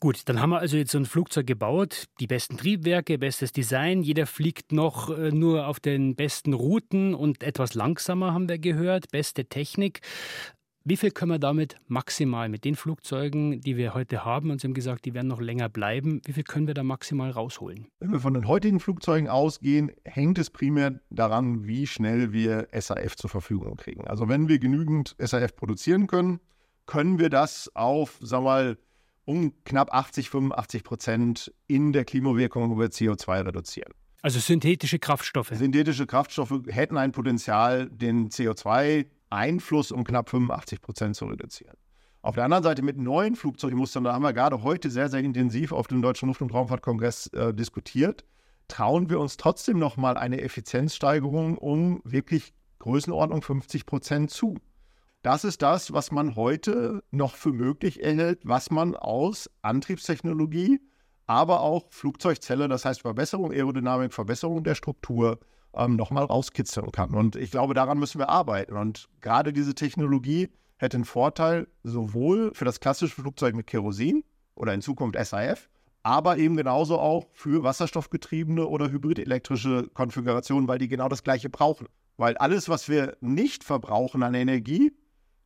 Gut, 0.00 0.28
dann 0.28 0.40
haben 0.40 0.50
wir 0.50 0.58
also 0.58 0.76
jetzt 0.76 0.92
so 0.92 0.98
ein 0.98 1.06
Flugzeug 1.06 1.46
gebaut, 1.46 2.04
die 2.20 2.26
besten 2.26 2.56
Triebwerke, 2.56 3.16
bestes 3.16 3.52
Design, 3.52 4.02
jeder 4.02 4.26
fliegt 4.26 4.72
noch 4.72 5.08
äh, 5.08 5.30
nur 5.30 5.66
auf 5.66 5.80
den 5.80 6.14
besten 6.14 6.52
Routen 6.52 7.14
und 7.14 7.42
etwas 7.42 7.74
langsamer 7.74 8.34
haben 8.34 8.48
wir 8.48 8.58
gehört, 8.58 9.10
beste 9.10 9.46
Technik. 9.46 10.00
Wie 10.86 10.98
viel 10.98 11.12
können 11.12 11.30
wir 11.30 11.38
damit 11.38 11.78
maximal 11.88 12.50
mit 12.50 12.66
den 12.66 12.74
Flugzeugen, 12.74 13.62
die 13.62 13.78
wir 13.78 13.94
heute 13.94 14.26
haben, 14.26 14.50
und 14.50 14.60
Sie 14.60 14.66
haben 14.66 14.74
gesagt, 14.74 15.06
die 15.06 15.14
werden 15.14 15.28
noch 15.28 15.40
länger 15.40 15.70
bleiben, 15.70 16.20
wie 16.26 16.34
viel 16.34 16.42
können 16.42 16.66
wir 16.66 16.74
da 16.74 16.82
maximal 16.82 17.30
rausholen? 17.30 17.86
Wenn 18.00 18.12
wir 18.12 18.20
von 18.20 18.34
den 18.34 18.46
heutigen 18.46 18.80
Flugzeugen 18.80 19.26
ausgehen, 19.26 19.90
hängt 20.04 20.36
es 20.36 20.50
primär 20.50 21.00
daran, 21.08 21.66
wie 21.66 21.86
schnell 21.86 22.34
wir 22.34 22.68
SAF 22.78 23.16
zur 23.16 23.30
Verfügung 23.30 23.76
kriegen. 23.76 24.06
Also 24.06 24.28
wenn 24.28 24.46
wir 24.48 24.58
genügend 24.58 25.16
SAF 25.18 25.56
produzieren 25.56 26.06
können, 26.06 26.38
können 26.84 27.18
wir 27.18 27.30
das 27.30 27.74
auf, 27.74 28.18
sagen 28.20 28.44
wir 28.44 28.50
mal, 28.50 28.78
um 29.24 29.54
knapp 29.64 29.90
80, 29.90 30.28
85 30.28 30.84
Prozent 30.84 31.54
in 31.66 31.94
der 31.94 32.04
Klimawirkung 32.04 32.70
über 32.70 32.84
CO2 32.84 33.46
reduzieren. 33.46 33.94
Also 34.20 34.38
synthetische 34.38 34.98
Kraftstoffe. 34.98 35.52
Synthetische 35.54 36.06
Kraftstoffe 36.06 36.60
hätten 36.66 36.98
ein 36.98 37.12
Potenzial, 37.12 37.88
den 37.88 38.28
CO2 38.28 39.06
Einfluss 39.34 39.92
um 39.92 40.04
knapp 40.04 40.30
85 40.30 40.80
Prozent 40.80 41.16
zu 41.16 41.26
reduzieren. 41.26 41.76
Auf 42.22 42.36
der 42.36 42.44
anderen 42.44 42.64
Seite 42.64 42.82
mit 42.82 42.96
neuen 42.96 43.36
Flugzeugmustern, 43.36 44.04
da 44.04 44.14
haben 44.14 44.22
wir 44.22 44.32
gerade 44.32 44.62
heute 44.62 44.88
sehr, 44.88 45.10
sehr 45.10 45.20
intensiv 45.20 45.72
auf 45.72 45.88
dem 45.88 46.00
Deutschen 46.00 46.28
Luft- 46.28 46.40
und 46.40 46.54
Raumfahrtkongress 46.54 47.26
äh, 47.28 47.52
diskutiert, 47.52 48.24
trauen 48.68 49.10
wir 49.10 49.20
uns 49.20 49.36
trotzdem 49.36 49.78
nochmal 49.78 50.16
eine 50.16 50.40
Effizienzsteigerung 50.40 51.58
um 51.58 52.00
wirklich 52.04 52.54
Größenordnung 52.78 53.42
50 53.42 53.84
Prozent 53.84 54.30
zu. 54.30 54.56
Das 55.22 55.44
ist 55.44 55.62
das, 55.62 55.92
was 55.92 56.12
man 56.12 56.36
heute 56.36 57.02
noch 57.10 57.34
für 57.34 57.52
möglich 57.52 58.02
erhält, 58.02 58.40
was 58.44 58.70
man 58.70 58.94
aus 58.94 59.50
Antriebstechnologie, 59.62 60.80
aber 61.26 61.60
auch 61.60 61.86
Flugzeugzelle, 61.90 62.68
das 62.68 62.84
heißt 62.84 63.02
Verbesserung 63.02 63.50
Aerodynamik, 63.50 64.12
Verbesserung 64.12 64.64
der 64.64 64.74
Struktur, 64.74 65.38
ähm, 65.76 65.96
nochmal 65.96 66.24
rauskitzeln 66.24 66.92
kann. 66.92 67.14
Und 67.14 67.36
ich 67.36 67.50
glaube, 67.50 67.74
daran 67.74 67.98
müssen 67.98 68.18
wir 68.18 68.28
arbeiten. 68.28 68.76
Und 68.76 69.08
gerade 69.20 69.52
diese 69.52 69.74
Technologie 69.74 70.50
hätte 70.76 70.96
einen 70.96 71.04
Vorteil 71.04 71.68
sowohl 71.82 72.52
für 72.54 72.64
das 72.64 72.80
klassische 72.80 73.14
Flugzeug 73.14 73.54
mit 73.54 73.66
Kerosin 73.66 74.24
oder 74.54 74.74
in 74.74 74.80
Zukunft 74.80 75.18
SAF, 75.24 75.68
aber 76.02 76.36
eben 76.36 76.56
genauso 76.56 76.98
auch 76.98 77.26
für 77.32 77.62
wasserstoffgetriebene 77.62 78.66
oder 78.66 78.90
hybridelektrische 78.90 79.88
Konfigurationen, 79.94 80.68
weil 80.68 80.78
die 80.78 80.88
genau 80.88 81.08
das 81.08 81.22
Gleiche 81.22 81.48
brauchen. 81.48 81.88
Weil 82.16 82.36
alles, 82.36 82.68
was 82.68 82.88
wir 82.88 83.16
nicht 83.20 83.64
verbrauchen 83.64 84.22
an 84.22 84.34
Energie, 84.34 84.92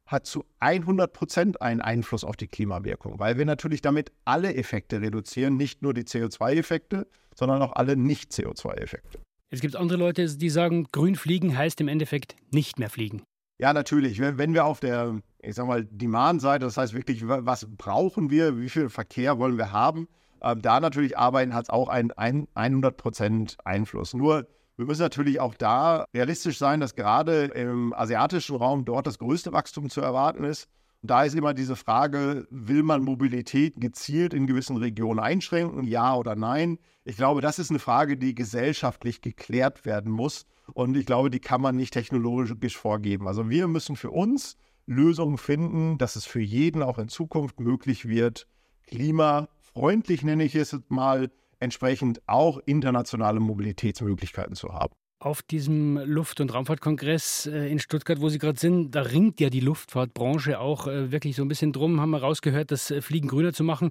hat 0.09 0.27
zu 0.27 0.45
100 0.61 1.13
Prozent 1.13 1.63
einen 1.63 1.81
Einfluss 1.81 2.25
auf 2.25 2.37
die 2.37 2.49
Klimawirkung, 2.49 3.19
weil 3.19 3.37
wir 3.37 3.45
natürlich 3.45 3.83
damit 3.83 4.11
alle 4.25 4.55
Effekte 4.55 5.01
reduzieren, 5.01 5.57
nicht 5.57 5.83
nur 5.83 5.95
die 5.95 6.05
CO2-Effekte, 6.05 7.07
sondern 7.35 7.63
auch 7.63 7.75
alle 7.75 7.97
Nicht-CO2-Effekte. 7.97 9.21
Es 9.51 9.61
gibt 9.61 9.77
andere 9.77 9.99
Leute, 9.99 10.27
die 10.37 10.51
sagen, 10.51 10.87
grün 10.93 11.17
fliegen 11.17 11.57
heißt 11.57 11.81
im 11.81 11.89
Endeffekt 11.89 12.37
nicht 12.51 12.79
mehr 12.79 12.91
fliegen. 12.91 13.23
Ja, 13.59 13.73
natürlich. 13.73 14.21
Wenn 14.21 14.55
wir 14.55 14.67
auf 14.67 14.79
der, 14.79 15.21
ich 15.41 15.55
sag 15.55 15.67
mal, 15.67 15.85
Demand-Seite, 15.85 16.65
das 16.65 16.77
heißt 16.77 16.93
wirklich, 16.93 17.27
was 17.27 17.67
brauchen 17.77 18.31
wir, 18.31 18.61
wie 18.61 18.69
viel 18.69 18.89
Verkehr 18.91 19.39
wollen 19.39 19.57
wir 19.57 19.73
haben, 19.73 20.07
äh, 20.41 20.55
da 20.55 20.81
natürlich 20.81 21.19
arbeiten, 21.19 21.55
hat 21.55 21.65
es 21.65 21.71
auch 21.71 21.89
einen 21.89 22.13
100% 22.13 23.57
Einfluss. 23.65 24.15
Nur, 24.15 24.47
wir 24.77 24.87
müssen 24.87 25.03
natürlich 25.03 25.41
auch 25.41 25.55
da 25.55 26.05
realistisch 26.15 26.59
sein, 26.59 26.79
dass 26.79 26.95
gerade 26.95 27.47
im 27.47 27.93
asiatischen 27.95 28.55
Raum 28.55 28.85
dort 28.85 29.07
das 29.07 29.19
größte 29.19 29.53
Wachstum 29.53 29.91
zu 29.91 30.01
erwarten 30.01 30.45
ist. 30.45 30.69
Und 31.03 31.11
da 31.11 31.23
ist 31.23 31.35
immer 31.35 31.55
diese 31.55 31.77
Frage, 31.77 32.47
will 32.51 32.83
man 32.83 33.05
Mobilität 33.05 33.75
gezielt 33.81 34.35
in 34.35 34.47
gewissen 34.47 34.77
Regionen 34.77 35.21
einschränken, 35.21 35.85
ja 35.85 36.17
oder 36.17 36.35
nein? 36.35 36.79
Ich 37.05 37.17
glaube, 37.17 37.41
das 37.41 37.61
ist 37.61 37.71
eine 37.71 37.79
Frage, 37.79 38.17
die 38.17 38.35
gesellschaftlich 38.35 39.21
geklärt 39.21 39.87
werden 39.87 40.11
muss. 40.11 40.45
Und 40.75 40.97
ich 40.97 41.07
glaube, 41.07 41.31
die 41.31 41.39
kann 41.39 41.61
man 41.61 41.77
nicht 41.77 41.95
technologisch 41.95 42.77
vorgeben. 42.77 43.29
Also 43.29 43.49
wir 43.49 43.69
müssen 43.69 43.95
für 43.95 44.11
uns 44.11 44.57
Lösungen 44.87 45.39
finden, 45.39 45.99
dass 45.99 46.17
es 46.17 46.27
für 46.27 46.41
jeden 46.41 46.83
auch 46.83 46.99
in 46.99 47.09
Zukunft 47.09 47.61
möglich 47.61 48.09
wird, 48.09 48.49
klimafreundlich 48.87 50.25
nenne 50.25 50.45
ich 50.45 50.55
es 50.55 50.77
mal, 50.89 51.31
entsprechend 51.61 52.23
auch 52.27 52.59
internationale 52.67 53.41
Mobilitätsmöglichkeiten 53.41 54.55
zu 54.55 54.73
haben 54.73 54.98
auf 55.21 55.43
diesem 55.43 55.99
Luft- 55.99 56.41
und 56.41 56.55
Raumfahrtkongress 56.55 57.47
äh, 57.47 57.71
in 57.71 57.81
Stuttgart, 57.81 58.21
wo 58.21 58.29
Sie 58.29 58.39
gerade 58.39 58.59
sind, 58.59 58.93
da 58.93 59.03
ringt 59.03 59.41
ja 59.41 59.51
die 59.51 59.61
Luftfahrtbranche 59.61 60.61
auch 60.61 60.87
äh, 60.87 61.11
wirklich 61.11 61.35
so 61.35 61.43
ein 61.43 61.49
bisschen 61.49 61.73
drum, 61.73 62.01
haben 62.01 62.11
wir 62.11 62.21
rausgehört, 62.21 62.71
das 62.71 62.91
äh, 62.91 63.03
Fliegen 63.03 63.29
grüner 63.29 63.53
zu 63.53 63.65
machen. 63.65 63.91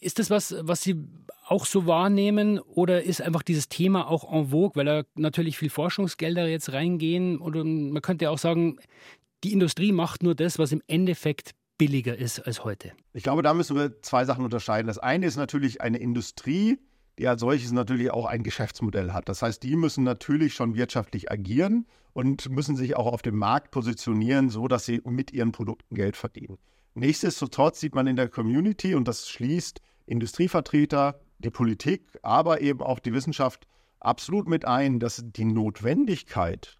Ist 0.00 0.18
das 0.18 0.28
was, 0.28 0.54
was 0.60 0.82
Sie 0.82 0.96
auch 1.46 1.64
so 1.64 1.86
wahrnehmen 1.86 2.58
oder 2.58 3.02
ist 3.02 3.22
einfach 3.22 3.42
dieses 3.42 3.68
Thema 3.68 4.08
auch 4.08 4.30
en 4.30 4.48
vogue, 4.48 4.72
weil 4.74 4.84
da 4.84 5.02
natürlich 5.14 5.56
viel 5.56 5.70
Forschungsgelder 5.70 6.46
jetzt 6.46 6.72
reingehen? 6.72 7.38
Oder 7.38 7.64
man 7.64 8.02
könnte 8.02 8.30
auch 8.30 8.38
sagen, 8.38 8.78
die 9.44 9.52
Industrie 9.52 9.92
macht 9.92 10.22
nur 10.22 10.34
das, 10.34 10.58
was 10.58 10.72
im 10.72 10.82
Endeffekt 10.86 11.52
billiger 11.78 12.16
ist 12.16 12.40
als 12.40 12.64
heute. 12.64 12.92
Ich 13.12 13.22
glaube, 13.22 13.42
da 13.42 13.54
müssen 13.54 13.76
wir 13.76 14.02
zwei 14.02 14.24
Sachen 14.24 14.44
unterscheiden. 14.44 14.86
Das 14.86 14.98
eine 14.98 15.26
ist 15.26 15.36
natürlich 15.36 15.80
eine 15.80 15.98
Industrie, 15.98 16.78
die 17.18 17.28
als 17.28 17.40
solches 17.40 17.72
natürlich 17.72 18.10
auch 18.10 18.26
ein 18.26 18.42
Geschäftsmodell 18.42 19.12
hat. 19.12 19.28
Das 19.28 19.42
heißt, 19.42 19.62
die 19.62 19.76
müssen 19.76 20.04
natürlich 20.04 20.54
schon 20.54 20.74
wirtschaftlich 20.74 21.30
agieren 21.30 21.86
und 22.12 22.48
müssen 22.50 22.76
sich 22.76 22.96
auch 22.96 23.06
auf 23.06 23.22
dem 23.22 23.36
Markt 23.36 23.70
positionieren, 23.70 24.50
so 24.50 24.68
dass 24.68 24.84
sie 24.84 25.00
mit 25.04 25.32
ihren 25.32 25.52
Produkten 25.52 25.94
Geld 25.94 26.16
verdienen. 26.16 26.58
Nichtsdestotrotz 26.94 27.80
sieht 27.80 27.94
man 27.94 28.06
in 28.06 28.16
der 28.16 28.28
Community, 28.28 28.94
und 28.94 29.06
das 29.06 29.28
schließt 29.28 29.80
Industrievertreter, 30.06 31.20
die 31.38 31.50
Politik, 31.50 32.18
aber 32.22 32.62
eben 32.62 32.80
auch 32.80 32.98
die 32.98 33.12
Wissenschaft 33.12 33.66
absolut 34.00 34.48
mit 34.48 34.64
ein, 34.64 34.98
dass 34.98 35.22
die 35.24 35.44
Notwendigkeit, 35.44 36.78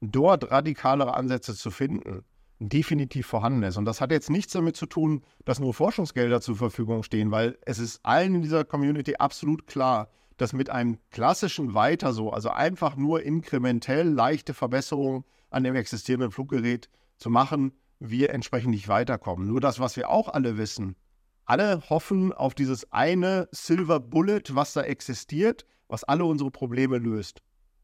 dort 0.00 0.50
radikalere 0.52 1.14
Ansätze 1.14 1.54
zu 1.56 1.70
finden, 1.70 2.24
definitiv 2.60 3.26
vorhanden 3.26 3.62
ist. 3.62 3.76
Und 3.76 3.84
das 3.84 4.00
hat 4.00 4.10
jetzt 4.10 4.30
nichts 4.30 4.52
damit 4.52 4.76
zu 4.76 4.86
tun, 4.86 5.22
dass 5.44 5.60
nur 5.60 5.74
Forschungsgelder 5.74 6.40
zur 6.40 6.56
Verfügung 6.56 7.02
stehen, 7.02 7.30
weil 7.30 7.58
es 7.64 7.78
ist 7.78 8.00
allen 8.04 8.36
in 8.36 8.42
dieser 8.42 8.64
Community 8.64 9.16
absolut 9.16 9.66
klar, 9.66 10.08
dass 10.36 10.52
mit 10.52 10.70
einem 10.70 10.98
klassischen 11.10 11.74
Weiter 11.74 12.12
so, 12.12 12.30
also 12.30 12.50
einfach 12.50 12.96
nur 12.96 13.22
inkrementell 13.22 14.08
leichte 14.08 14.54
Verbesserungen 14.54 15.24
an 15.50 15.64
dem 15.64 15.74
existierenden 15.74 16.30
Fluggerät 16.30 16.88
zu 17.16 17.30
machen, 17.30 17.72
wir 18.00 18.30
entsprechend 18.30 18.70
nicht 18.70 18.88
weiterkommen. 18.88 19.48
Nur 19.48 19.60
das, 19.60 19.80
was 19.80 19.96
wir 19.96 20.08
auch 20.08 20.28
alle 20.28 20.56
wissen, 20.56 20.96
alle 21.44 21.82
hoffen 21.88 22.32
auf 22.32 22.54
dieses 22.54 22.92
eine 22.92 23.48
Silver 23.52 24.00
Bullet, 24.00 24.42
was 24.50 24.74
da 24.74 24.82
existiert, 24.82 25.64
was 25.88 26.04
alle 26.04 26.24
unsere 26.24 26.50
Probleme 26.50 26.98
löst. 26.98 27.40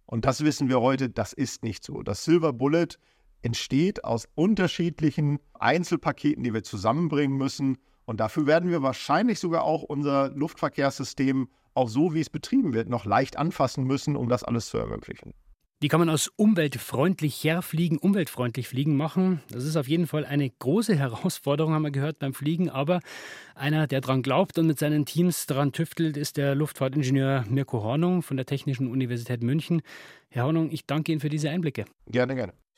Und 0.07 0.27
das 0.27 0.45
wissen 0.45 0.69
wir 0.69 0.81
heute, 0.81 1.09
das 1.09 1.33
ist 1.33 1.65
nicht 1.65 1.83
so. 1.83 2.03
Das 2.03 2.25
Silver 2.25 2.53
Bullet 2.53 2.99
entsteht 3.45 4.05
aus 4.05 4.27
unterschiedlichen 4.35 5.39
Einzelpaketen, 5.53 6.43
die 6.43 6.55
wir 6.55 6.63
zusammenbringen 6.63 7.37
müssen. 7.37 7.79
Und 8.07 8.21
dafür 8.21 8.47
werden 8.47 8.71
wir 8.71 8.83
wahrscheinlich 8.83 9.39
sogar 9.39 9.65
auch 9.65 9.83
unser 9.83 10.31
Luftverkehrssystem, 10.31 11.49
auch 11.75 11.89
so 11.89 12.15
wie 12.15 12.21
es 12.21 12.31
betrieben 12.31 12.73
wird, 12.73 12.89
noch 12.89 13.05
leicht 13.05 13.37
anfassen 13.37 13.85
müssen, 13.85 14.17
um 14.17 14.29
das 14.29 14.45
alles 14.45 14.69
zu 14.69 14.79
ermöglichen. 14.79 15.35
Wie 15.81 15.89
kann 15.89 16.01
man 16.01 16.09
aus 16.09 16.31
umweltfreundlicher 16.37 17.61
Fliegen 17.61 17.99
umweltfreundlich 17.99 18.69
Fliegen 18.69 18.97
machen? 18.97 19.43
Das 19.51 19.65
ist 19.65 19.77
auf 19.77 19.89
jeden 19.89 20.07
Fall 20.07 20.25
eine 20.25 20.49
große 20.49 20.97
Herausforderung, 20.99 21.75
haben 21.75 21.83
wir 21.83 21.91
gehört 21.91 22.21
beim 22.21 22.33
Fliegen. 22.33 22.71
Aber 22.71 23.01
einer, 23.55 23.87
der 23.87 24.01
daran 24.01 24.23
glaubt 24.23 24.59
und 24.59 24.67
mit 24.67 24.79
seinen 24.79 25.05
Teams 25.05 25.45
daran 25.47 25.73
tüftelt, 25.73 26.17
ist 26.17 26.39
der 26.39 26.55
Luftfahrtingenieur 26.55 27.45
Mirko 27.51 27.83
Hornung 27.83 28.23
von 28.23 28.39
der 28.39 28.47
Technischen 28.47 28.87
Universität 28.91 29.43
München. 29.43 29.83
Herr 30.29 30.45
Hornung, 30.45 30.71
ich 30.71 30.87
danke 30.87 31.13
Ihnen 31.13 31.21
für 31.21 31.29
diese 31.29 31.51
Einblicke. 31.51 31.85
Gerne, 32.07 32.35
gerne. 32.35 32.55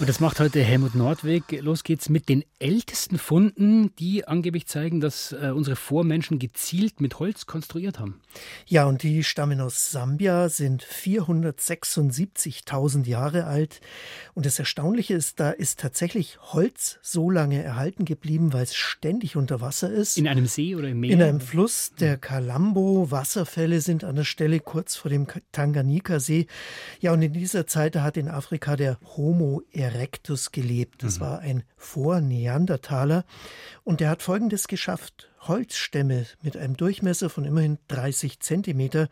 Und 0.00 0.08
das 0.08 0.18
macht 0.18 0.40
heute 0.40 0.60
Helmut 0.60 0.96
Nordweg. 0.96 1.60
Los 1.60 1.84
geht's 1.84 2.08
mit 2.08 2.28
den 2.28 2.42
ältesten 2.58 3.18
Funden, 3.18 3.94
die 3.96 4.26
angeblich 4.26 4.66
zeigen, 4.66 5.00
dass 5.00 5.30
äh, 5.30 5.52
unsere 5.54 5.76
Vormenschen 5.76 6.40
gezielt 6.40 7.00
mit 7.00 7.20
Holz 7.20 7.46
konstruiert 7.46 8.00
haben. 8.00 8.20
Ja, 8.66 8.86
und 8.86 9.04
die 9.04 9.22
stammen 9.22 9.60
aus 9.60 9.92
Sambia, 9.92 10.48
sind 10.48 10.84
476.000 10.84 13.06
Jahre 13.06 13.44
alt. 13.44 13.80
Und 14.34 14.44
das 14.44 14.58
Erstaunliche 14.58 15.14
ist, 15.14 15.38
da 15.38 15.50
ist 15.50 15.78
tatsächlich 15.78 16.38
Holz 16.40 16.98
so 17.02 17.30
lange 17.30 17.62
erhalten 17.62 18.04
geblieben, 18.04 18.52
weil 18.52 18.64
es 18.64 18.74
ständig 18.74 19.36
unter 19.36 19.60
Wasser 19.60 19.92
ist. 19.92 20.18
In 20.18 20.26
einem 20.26 20.46
See 20.46 20.74
oder 20.74 20.88
im 20.88 20.98
Meer? 20.98 21.12
In 21.12 21.22
einem 21.22 21.40
Fluss. 21.40 21.92
Der 22.00 22.16
Kalambo. 22.16 23.12
Wasserfälle 23.12 23.80
sind 23.80 24.02
an 24.02 24.16
der 24.16 24.24
Stelle 24.24 24.58
kurz 24.58 24.96
vor 24.96 25.10
dem 25.10 25.28
Tanganika-See. 25.52 26.48
Ja, 27.00 27.12
und 27.12 27.22
in 27.22 27.32
dieser 27.32 27.68
Zeit 27.68 27.94
hat 27.96 28.16
in 28.16 28.28
Afrika 28.28 28.74
der 28.74 28.98
Homo 29.16 29.62
erectus 29.70 29.81
erectus 29.82 30.52
gelebt. 30.52 31.02
Das 31.02 31.18
mhm. 31.18 31.20
war 31.20 31.38
ein 31.40 31.62
Vorneandertaler. 31.76 33.24
Und 33.84 34.00
der 34.00 34.10
hat 34.10 34.22
Folgendes 34.22 34.68
geschafft. 34.68 35.28
Holzstämme 35.40 36.26
mit 36.42 36.56
einem 36.56 36.76
Durchmesser 36.76 37.28
von 37.28 37.44
immerhin 37.44 37.78
30 37.88 38.40
Zentimeter 38.40 39.08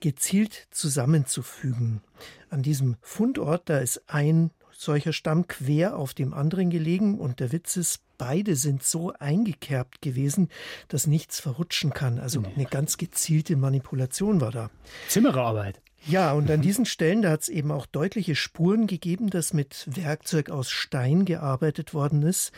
gezielt 0.00 0.66
zusammenzufügen. 0.70 2.02
An 2.48 2.62
diesem 2.62 2.96
Fundort, 3.00 3.68
da 3.68 3.78
ist 3.78 4.02
ein 4.08 4.50
solcher 4.72 5.12
Stamm 5.12 5.46
quer 5.46 5.96
auf 5.96 6.14
dem 6.14 6.32
anderen 6.32 6.70
gelegen 6.70 7.18
und 7.18 7.38
der 7.38 7.52
Witz 7.52 7.76
ist, 7.76 8.00
beide 8.18 8.56
sind 8.56 8.82
so 8.82 9.12
eingekerbt 9.12 10.02
gewesen, 10.02 10.48
dass 10.88 11.06
nichts 11.06 11.38
verrutschen 11.38 11.92
kann. 11.92 12.18
Also 12.18 12.42
eine 12.42 12.64
ganz 12.64 12.96
gezielte 12.96 13.56
Manipulation 13.56 14.40
war 14.40 14.50
da. 14.50 14.70
Zimmererarbeit. 15.08 15.80
Ja, 16.06 16.32
und 16.32 16.50
an 16.50 16.62
diesen 16.62 16.86
Stellen, 16.86 17.20
da 17.20 17.30
hat 17.30 17.42
es 17.42 17.48
eben 17.50 17.70
auch 17.70 17.84
deutliche 17.84 18.34
Spuren 18.34 18.86
gegeben, 18.86 19.28
dass 19.28 19.52
mit 19.52 19.86
Werkzeug 19.94 20.48
aus 20.48 20.70
Stein 20.70 21.26
gearbeitet 21.26 21.92
worden 21.92 22.22
ist. 22.22 22.52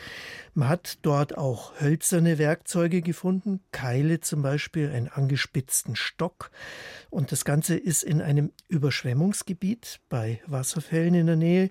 Man 0.53 0.69
hat 0.69 0.99
dort 1.01 1.37
auch 1.37 1.73
hölzerne 1.81 2.37
Werkzeuge 2.37 3.01
gefunden, 3.01 3.59
Keile 3.71 4.21
zum 4.21 4.43
Beispiel, 4.43 4.89
einen 4.89 5.09
angespitzten 5.09 5.97
Stock. 5.97 6.51
Und 7.09 7.33
das 7.33 7.43
Ganze 7.43 7.75
ist 7.75 8.03
in 8.03 8.21
einem 8.21 8.53
Überschwemmungsgebiet 8.69 9.99
bei 10.07 10.39
Wasserfällen 10.47 11.13
in 11.13 11.25
der 11.27 11.35
Nähe. 11.35 11.69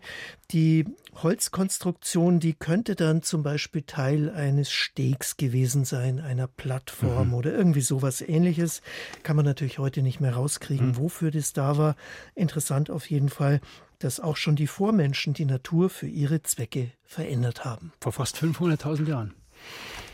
Die 0.52 0.84
Holzkonstruktion, 1.22 2.38
die 2.38 2.52
könnte 2.52 2.94
dann 2.94 3.22
zum 3.22 3.42
Beispiel 3.42 3.82
Teil 3.82 4.30
eines 4.30 4.70
Stegs 4.70 5.38
gewesen 5.38 5.86
sein, 5.86 6.20
einer 6.20 6.46
Plattform 6.46 7.28
mhm. 7.28 7.34
oder 7.34 7.52
irgendwie 7.52 7.80
sowas 7.80 8.20
ähnliches. 8.20 8.82
Kann 9.22 9.36
man 9.36 9.46
natürlich 9.46 9.78
heute 9.78 10.02
nicht 10.02 10.20
mehr 10.20 10.34
rauskriegen, 10.34 10.88
mhm. 10.88 10.96
wofür 10.98 11.30
das 11.30 11.54
da 11.54 11.78
war. 11.78 11.96
Interessant 12.34 12.90
auf 12.90 13.08
jeden 13.08 13.30
Fall, 13.30 13.60
dass 13.98 14.20
auch 14.20 14.36
schon 14.36 14.56
die 14.56 14.66
Vormenschen 14.66 15.32
die 15.32 15.46
Natur 15.46 15.88
für 15.88 16.08
ihre 16.08 16.42
Zwecke 16.42 16.90
verändert 17.04 17.64
haben. 17.64 17.92
Vor 18.00 18.12
fast 18.12 18.36
500.000 18.36 19.08
Jahren. 19.08 19.34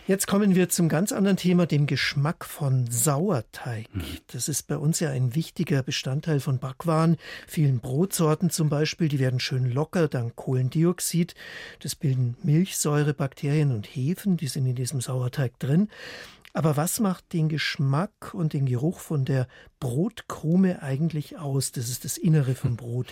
Jetzt 0.09 0.27
kommen 0.27 0.55
wir 0.55 0.71
zum 0.71 0.89
ganz 0.89 1.13
anderen 1.13 1.37
Thema, 1.37 1.67
dem 1.67 1.87
Geschmack 1.87 2.47
von 2.47 2.91
Sauerteig. 2.91 3.95
Mhm. 3.95 4.03
Das 4.29 4.49
ist 4.49 4.63
bei 4.63 4.79
uns 4.79 5.01
ja 5.01 5.11
ein 5.11 5.35
wichtiger 5.35 5.83
Bestandteil 5.83 6.41
von 6.41 6.59
Backwaren. 6.59 7.19
Vielen 7.47 7.81
Brotsorten 7.81 8.49
zum 8.49 8.71
Beispiel, 8.71 9.09
die 9.09 9.19
werden 9.19 9.39
schön 9.39 9.71
locker 9.71 10.09
dank 10.09 10.35
Kohlendioxid. 10.35 11.35
Das 11.81 11.95
bilden 11.95 12.39
Milchsäure, 12.43 13.13
Bakterien 13.13 13.71
und 13.71 13.85
Hefen, 13.85 14.39
die 14.39 14.47
sind 14.47 14.65
in 14.65 14.77
diesem 14.77 15.03
Sauerteig 15.03 15.59
drin. 15.59 15.91
Aber 16.53 16.77
was 16.77 17.01
macht 17.01 17.33
den 17.33 17.49
Geschmack 17.49 18.33
und 18.33 18.53
den 18.53 18.67
Geruch 18.67 19.01
von 19.01 19.25
der 19.25 19.47
Brotkrume 19.81 20.83
eigentlich 20.83 21.39
aus? 21.39 21.73
Das 21.73 21.89
ist 21.89 22.05
das 22.05 22.19
Innere 22.19 22.55
vom 22.55 22.77
Brot. 22.79 23.09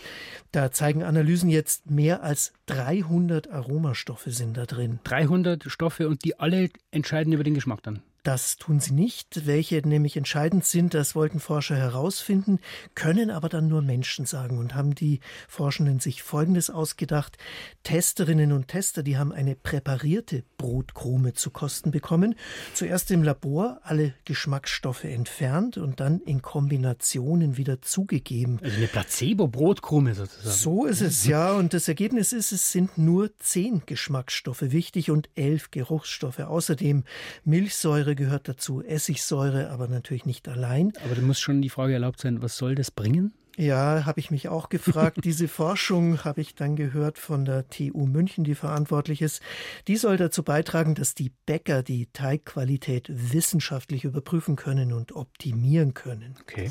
Da 0.52 0.73
zeigen 0.73 1.02
Analysen 1.02 1.50
jetzt 1.50 1.90
mehr 1.90 2.23
als 2.23 2.52
300 2.66 3.50
Aromastoffe 3.50 4.31
sind 4.31 4.57
da 4.57 4.66
drin. 4.66 5.00
300 5.05 5.64
Stoffe 5.71 6.09
und 6.09 6.25
die 6.25 6.38
alle 6.38 6.71
entscheiden 6.90 7.33
über 7.33 7.45
den 7.45 7.55
Geschmack 7.55 7.83
dann. 7.83 8.02
Das 8.26 8.56
tun 8.56 8.80
sie 8.80 8.92
nicht. 8.92 9.47
Welche 9.47 9.87
nämlich 9.87 10.16
entscheidend 10.16 10.64
sind, 10.64 10.95
das 10.95 11.14
wollten 11.14 11.38
Forscher 11.38 11.76
herausfinden, 11.76 12.59
können 12.97 13.30
aber 13.30 13.49
dann 13.49 13.68
nur 13.68 13.83
Menschen 13.83 14.26
sagen 14.26 14.59
und 14.59 14.75
haben 14.75 14.97
die 14.97 15.21
Forschenden 15.47 16.00
sich 16.00 16.25
Folgendes 16.25 16.68
ausgedacht. 16.68 17.38
Testerinnen 17.85 18.50
und 18.50 18.66
Tester, 18.66 19.04
die 19.04 19.16
haben 19.16 19.30
eine 19.30 19.54
präparierte 19.54 20.42
Brotkrume 20.59 21.35
zu 21.35 21.50
Kosten 21.50 21.92
bekommen. 21.92 22.35
Zuerst 22.75 23.12
im 23.12 23.23
Labor 23.23 23.78
alle 23.85 24.12
Geschmacksstoffe 24.25 25.04
entfernt 25.04 25.78
und 25.78 26.00
dann 26.00 26.18
in 26.18 26.42
Kombinationen 26.42 27.56
wieder 27.56 27.80
zugegeben. 27.80 28.59
Also 28.61 28.76
eine 28.76 28.88
Placebo-Brotkrume 28.88 30.16
sozusagen. 30.16 30.56
So 30.56 30.85
ist 30.85 31.00
es, 31.00 31.26
ja. 31.26 31.52
Und 31.52 31.75
das 31.75 31.87
Ergebnis 31.87 32.33
ist, 32.33 32.50
es 32.50 32.73
sind 32.73 32.99
nur 32.99 33.30
zehn 33.38 33.83
Geschmacksstoffe 33.87 34.62
wichtig 34.62 35.12
und 35.12 35.28
elf 35.37 35.71
Geruchsstoffe. 35.71 36.40
Außerdem 36.40 37.04
Milchsäure, 37.45 38.15
gehört 38.16 38.49
dazu, 38.49 38.82
Essigsäure, 38.82 39.70
aber 39.70 39.88
natürlich 39.88 40.26
nicht 40.26 40.49
allein. 40.49 40.92
Aber 41.04 41.14
da 41.14 41.23
muss 41.23 41.38
schon 41.38 41.62
die 41.62 41.70
Frage 41.70 41.92
erlaubt 41.94 42.20
sein, 42.20 42.42
was 42.42 42.56
soll 42.56 42.75
das 42.75 42.90
bringen? 42.90 43.32
Ja, 43.56 44.04
habe 44.04 44.20
ich 44.20 44.30
mich 44.30 44.49
auch 44.49 44.68
gefragt. 44.68 45.18
Diese 45.25 45.49
Forschung 45.49 46.25
habe 46.25 46.42
ich 46.42 46.54
dann 46.54 46.76
gehört 46.76 47.18
von 47.18 47.46
der 47.46 47.68
TU 47.68 48.06
München, 48.06 48.44
die 48.44 48.54
verantwortlich 48.54 49.23
ist. 49.23 49.40
Die 49.88 49.96
soll 49.96 50.18
dazu 50.18 50.42
beitragen, 50.42 50.94
dass 50.94 51.14
die 51.14 51.32
Bäcker 51.46 51.82
die 51.82 52.06
Teigqualität 52.12 53.06
wissenschaftlich 53.08 54.04
überprüfen 54.04 54.56
können 54.56 54.92
und 54.92 55.12
optimieren 55.12 55.94
können. 55.94 56.37
Okay. 56.42 56.70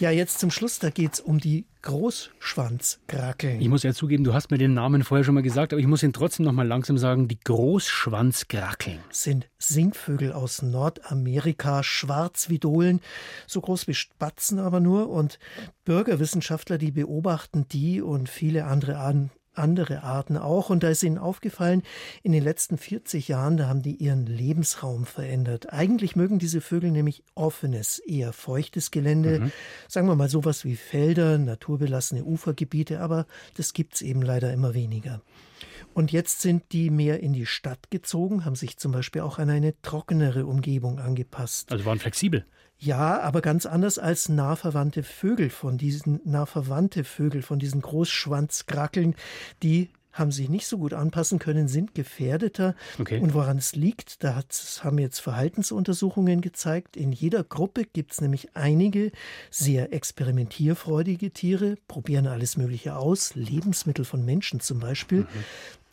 Ja, 0.00 0.10
jetzt 0.10 0.40
zum 0.40 0.50
Schluss, 0.50 0.80
da 0.80 0.90
geht 0.90 1.14
es 1.14 1.20
um 1.20 1.38
die 1.38 1.66
Großschwanzkrackeln. 1.82 3.60
Ich 3.60 3.68
muss 3.68 3.84
ja 3.84 3.94
zugeben, 3.94 4.24
du 4.24 4.34
hast 4.34 4.50
mir 4.50 4.58
den 4.58 4.74
Namen 4.74 5.04
vorher 5.04 5.22
schon 5.22 5.34
mal 5.34 5.42
gesagt, 5.42 5.72
aber 5.72 5.80
ich 5.80 5.86
muss 5.86 6.02
ihn 6.02 6.12
trotzdem 6.12 6.44
noch 6.44 6.52
mal 6.52 6.66
langsam 6.66 6.98
sagen. 6.98 7.28
Die 7.28 7.38
Großschwanzkrackeln. 7.38 8.98
Sind 9.10 9.48
Singvögel 9.58 10.32
aus 10.32 10.62
Nordamerika, 10.62 11.84
schwarz 11.84 12.48
wie 12.48 12.58
Dohlen, 12.58 13.00
so 13.46 13.60
groß 13.60 13.86
wie 13.86 13.94
Spatzen 13.94 14.58
aber 14.58 14.80
nur. 14.80 15.10
Und 15.10 15.38
Bürgerwissenschaftler, 15.84 16.76
die 16.76 16.90
beobachten 16.90 17.68
die 17.68 18.00
und 18.02 18.28
viele 18.28 18.64
andere 18.64 18.96
Arten 18.96 19.30
andere 19.54 20.02
Arten 20.02 20.36
auch. 20.36 20.70
Und 20.70 20.82
da 20.82 20.88
ist 20.88 21.02
ihnen 21.02 21.18
aufgefallen, 21.18 21.82
in 22.22 22.32
den 22.32 22.42
letzten 22.42 22.78
40 22.78 23.28
Jahren, 23.28 23.56
da 23.56 23.68
haben 23.68 23.82
die 23.82 23.96
ihren 23.96 24.26
Lebensraum 24.26 25.06
verändert. 25.06 25.72
Eigentlich 25.72 26.16
mögen 26.16 26.38
diese 26.38 26.60
Vögel 26.60 26.90
nämlich 26.90 27.22
offenes, 27.34 27.98
eher 27.98 28.32
feuchtes 28.32 28.90
Gelände. 28.90 29.40
Mhm. 29.40 29.52
Sagen 29.88 30.08
wir 30.08 30.16
mal 30.16 30.28
sowas 30.28 30.64
wie 30.64 30.76
Felder, 30.76 31.38
naturbelassene 31.38 32.24
Ufergebiete, 32.24 33.00
aber 33.00 33.26
das 33.56 33.72
gibt's 33.72 34.02
eben 34.02 34.22
leider 34.22 34.52
immer 34.52 34.74
weniger. 34.74 35.20
Und 35.94 36.10
jetzt 36.10 36.40
sind 36.42 36.72
die 36.72 36.90
mehr 36.90 37.20
in 37.20 37.32
die 37.32 37.46
Stadt 37.46 37.90
gezogen, 37.90 38.44
haben 38.44 38.56
sich 38.56 38.78
zum 38.78 38.90
Beispiel 38.90 39.22
auch 39.22 39.38
an 39.38 39.48
eine 39.48 39.80
trockenere 39.80 40.44
Umgebung 40.44 40.98
angepasst. 40.98 41.70
Also 41.70 41.84
waren 41.84 42.00
flexibel. 42.00 42.44
Ja, 42.78 43.20
aber 43.20 43.40
ganz 43.40 43.66
anders 43.66 43.98
als 43.98 44.28
nahverwandte 44.28 45.02
Vögel 45.02 45.48
von 45.50 45.78
diesen 45.78 46.20
nahverwandte 46.24 47.04
Vögel 47.04 47.42
von 47.42 47.58
diesen 47.58 47.80
Großschwanzkrackeln, 47.80 49.14
die 49.62 49.90
haben 50.14 50.32
sich 50.32 50.48
nicht 50.48 50.66
so 50.66 50.78
gut 50.78 50.94
anpassen 50.94 51.38
können, 51.38 51.68
sind 51.68 51.94
gefährdeter. 51.94 52.74
Okay. 52.98 53.18
Und 53.18 53.34
woran 53.34 53.58
es 53.58 53.74
liegt, 53.74 54.24
da 54.24 54.42
haben 54.80 54.98
jetzt 54.98 55.18
Verhaltensuntersuchungen 55.18 56.40
gezeigt. 56.40 56.96
In 56.96 57.12
jeder 57.12 57.44
Gruppe 57.44 57.84
gibt 57.84 58.12
es 58.12 58.20
nämlich 58.20 58.56
einige 58.56 59.10
sehr 59.50 59.92
experimentierfreudige 59.92 61.32
Tiere, 61.32 61.76
probieren 61.88 62.26
alles 62.26 62.56
Mögliche 62.56 62.96
aus, 62.96 63.34
Lebensmittel 63.34 64.04
von 64.04 64.24
Menschen 64.24 64.60
zum 64.60 64.78
Beispiel. 64.78 65.20
Mhm. 65.20 65.28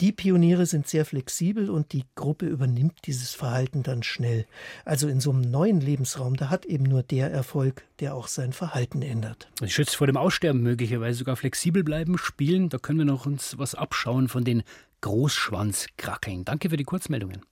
Die 0.02 0.10
Pioniere 0.10 0.66
sind 0.66 0.88
sehr 0.88 1.04
flexibel 1.04 1.70
und 1.70 1.92
die 1.92 2.02
Gruppe 2.16 2.46
übernimmt 2.46 3.06
dieses 3.06 3.34
Verhalten 3.34 3.84
dann 3.84 4.02
schnell. 4.02 4.46
Also 4.84 5.06
in 5.06 5.20
so 5.20 5.30
einem 5.30 5.42
neuen 5.42 5.80
Lebensraum, 5.80 6.34
da 6.34 6.50
hat 6.50 6.64
eben 6.64 6.82
nur 6.82 7.04
der 7.04 7.30
Erfolg, 7.30 7.84
der 8.00 8.16
auch 8.16 8.26
sein 8.26 8.52
Verhalten 8.52 9.00
ändert. 9.02 9.48
Das 9.60 9.70
schützt 9.70 9.94
vor 9.94 10.08
dem 10.08 10.16
Aussterben 10.16 10.60
möglicherweise 10.60 11.18
sogar 11.18 11.36
flexibel 11.36 11.84
bleiben, 11.84 12.18
spielen. 12.18 12.68
Da 12.68 12.78
können 12.78 12.98
wir 12.98 13.04
noch 13.04 13.26
uns 13.26 13.58
was 13.58 13.76
abschauen 13.76 14.11
von 14.28 14.44
den 14.44 14.62
Großschwanzkrackeln. 15.00 16.44
Danke 16.44 16.70
für 16.70 16.76
die 16.76 16.84
Kurzmeldungen. 16.84 17.42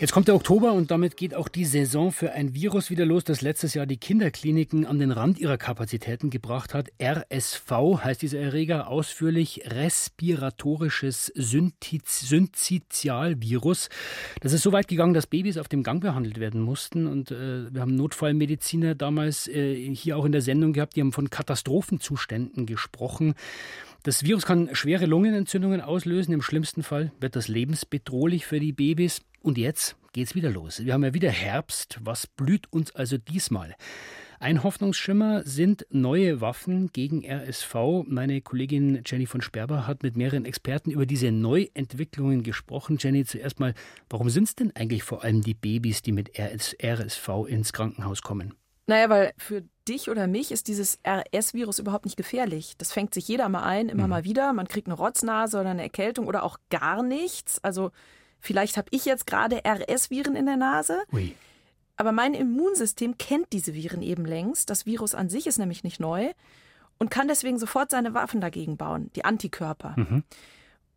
Jetzt 0.00 0.12
kommt 0.12 0.28
der 0.28 0.34
Oktober 0.34 0.72
und 0.72 0.90
damit 0.90 1.18
geht 1.18 1.34
auch 1.34 1.48
die 1.48 1.66
Saison 1.66 2.10
für 2.10 2.32
ein 2.32 2.54
Virus 2.54 2.88
wieder 2.88 3.04
los, 3.04 3.22
das 3.22 3.42
letztes 3.42 3.74
Jahr 3.74 3.84
die 3.84 3.98
Kinderkliniken 3.98 4.86
an 4.86 4.98
den 4.98 5.10
Rand 5.10 5.38
ihrer 5.38 5.58
Kapazitäten 5.58 6.30
gebracht 6.30 6.72
hat. 6.72 6.88
RSV 6.98 7.70
heißt 8.02 8.22
dieser 8.22 8.38
Erreger 8.38 8.88
ausführlich 8.88 9.60
respiratorisches 9.66 11.26
Syncytialvirus. 11.34 13.90
Das 14.40 14.54
ist 14.54 14.62
so 14.62 14.72
weit 14.72 14.88
gegangen, 14.88 15.12
dass 15.12 15.26
Babys 15.26 15.58
auf 15.58 15.68
dem 15.68 15.82
Gang 15.82 16.00
behandelt 16.00 16.40
werden 16.40 16.62
mussten. 16.62 17.06
Und 17.06 17.30
äh, 17.30 17.70
wir 17.70 17.82
haben 17.82 17.94
Notfallmediziner 17.94 18.94
damals 18.94 19.48
äh, 19.48 19.94
hier 19.94 20.16
auch 20.16 20.24
in 20.24 20.32
der 20.32 20.40
Sendung 20.40 20.72
gehabt, 20.72 20.96
die 20.96 21.02
haben 21.02 21.12
von 21.12 21.28
Katastrophenzuständen 21.28 22.64
gesprochen. 22.64 23.34
Das 24.02 24.24
Virus 24.24 24.46
kann 24.46 24.74
schwere 24.74 25.04
Lungenentzündungen 25.04 25.82
auslösen. 25.82 26.32
Im 26.32 26.40
schlimmsten 26.40 26.82
Fall 26.82 27.12
wird 27.20 27.36
das 27.36 27.48
lebensbedrohlich 27.48 28.46
für 28.46 28.58
die 28.58 28.72
Babys. 28.72 29.20
Und 29.42 29.58
jetzt 29.58 29.94
geht's 30.14 30.34
wieder 30.34 30.50
los. 30.50 30.82
Wir 30.84 30.94
haben 30.94 31.04
ja 31.04 31.12
wieder 31.12 31.30
Herbst. 31.30 31.98
Was 32.02 32.26
blüht 32.26 32.72
uns 32.72 32.94
also 32.94 33.18
diesmal? 33.18 33.74
Ein 34.38 34.62
Hoffnungsschimmer 34.62 35.42
sind 35.44 35.86
neue 35.90 36.40
Waffen 36.40 36.90
gegen 36.94 37.30
RSV. 37.30 37.74
Meine 38.06 38.40
Kollegin 38.40 39.02
Jenny 39.04 39.26
von 39.26 39.42
Sperber 39.42 39.86
hat 39.86 40.02
mit 40.02 40.16
mehreren 40.16 40.46
Experten 40.46 40.90
über 40.90 41.04
diese 41.04 41.30
Neuentwicklungen 41.30 42.42
gesprochen. 42.42 42.96
Jenny, 42.98 43.26
zuerst 43.26 43.60
mal, 43.60 43.74
warum 44.08 44.30
sind 44.30 44.44
es 44.44 44.54
denn 44.54 44.74
eigentlich 44.74 45.02
vor 45.02 45.24
allem 45.24 45.42
die 45.42 45.52
Babys, 45.52 46.00
die 46.00 46.12
mit 46.12 46.38
RSV 46.38 47.28
ins 47.48 47.74
Krankenhaus 47.74 48.22
kommen? 48.22 48.54
Naja, 48.90 49.08
weil 49.08 49.32
für 49.38 49.62
dich 49.86 50.10
oder 50.10 50.26
mich 50.26 50.50
ist 50.50 50.66
dieses 50.66 50.98
RS-Virus 51.06 51.78
überhaupt 51.78 52.06
nicht 52.06 52.16
gefährlich. 52.16 52.74
Das 52.76 52.90
fängt 52.90 53.14
sich 53.14 53.28
jeder 53.28 53.48
mal 53.48 53.62
ein, 53.62 53.88
immer 53.88 54.02
mhm. 54.02 54.10
mal 54.10 54.24
wieder. 54.24 54.52
Man 54.52 54.66
kriegt 54.66 54.88
eine 54.88 54.96
Rotznase 54.96 55.60
oder 55.60 55.70
eine 55.70 55.84
Erkältung 55.84 56.26
oder 56.26 56.42
auch 56.42 56.58
gar 56.70 57.04
nichts. 57.04 57.62
Also 57.62 57.92
vielleicht 58.40 58.76
habe 58.76 58.88
ich 58.90 59.04
jetzt 59.04 59.28
gerade 59.28 59.62
RS-Viren 59.64 60.34
in 60.34 60.46
der 60.46 60.56
Nase. 60.56 61.04
Ui. 61.12 61.36
Aber 61.98 62.10
mein 62.10 62.34
Immunsystem 62.34 63.16
kennt 63.16 63.52
diese 63.52 63.74
Viren 63.74 64.02
eben 64.02 64.24
längst. 64.24 64.70
Das 64.70 64.86
Virus 64.86 65.14
an 65.14 65.28
sich 65.28 65.46
ist 65.46 65.58
nämlich 65.58 65.84
nicht 65.84 66.00
neu 66.00 66.32
und 66.98 67.12
kann 67.12 67.28
deswegen 67.28 67.60
sofort 67.60 67.92
seine 67.92 68.12
Waffen 68.12 68.40
dagegen 68.40 68.76
bauen, 68.76 69.12
die 69.14 69.24
Antikörper. 69.24 69.94
Mhm. 69.96 70.24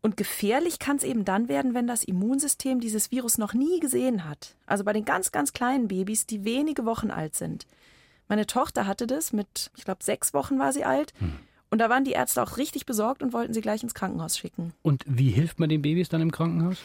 Und 0.01 0.17
gefährlich 0.17 0.79
kann 0.79 0.97
es 0.97 1.03
eben 1.03 1.25
dann 1.25 1.47
werden, 1.47 1.75
wenn 1.75 1.85
das 1.85 2.03
Immunsystem 2.03 2.79
dieses 2.79 3.11
Virus 3.11 3.37
noch 3.37 3.53
nie 3.53 3.79
gesehen 3.79 4.27
hat. 4.27 4.55
Also 4.65 4.83
bei 4.83 4.93
den 4.93 5.05
ganz, 5.05 5.31
ganz 5.31 5.53
kleinen 5.53 5.87
Babys, 5.87 6.25
die 6.25 6.43
wenige 6.43 6.85
Wochen 6.85 7.11
alt 7.11 7.35
sind. 7.35 7.67
Meine 8.27 8.45
Tochter 8.45 8.87
hatte 8.87 9.07
das 9.07 9.33
mit, 9.33 9.71
ich 9.75 9.85
glaube, 9.85 10.03
sechs 10.03 10.33
Wochen 10.33 10.59
war 10.59 10.71
sie 10.73 10.85
alt. 10.85 11.13
Hm. 11.19 11.33
Und 11.69 11.79
da 11.79 11.89
waren 11.89 12.03
die 12.03 12.11
Ärzte 12.11 12.41
auch 12.43 12.57
richtig 12.57 12.85
besorgt 12.85 13.23
und 13.23 13.33
wollten 13.33 13.53
sie 13.53 13.61
gleich 13.61 13.81
ins 13.81 13.95
Krankenhaus 13.95 14.37
schicken. 14.37 14.73
Und 14.83 15.03
wie 15.07 15.31
hilft 15.31 15.59
man 15.59 15.69
den 15.69 15.81
Babys 15.81 16.07
dann 16.07 16.21
im 16.21 16.31
Krankenhaus? 16.31 16.77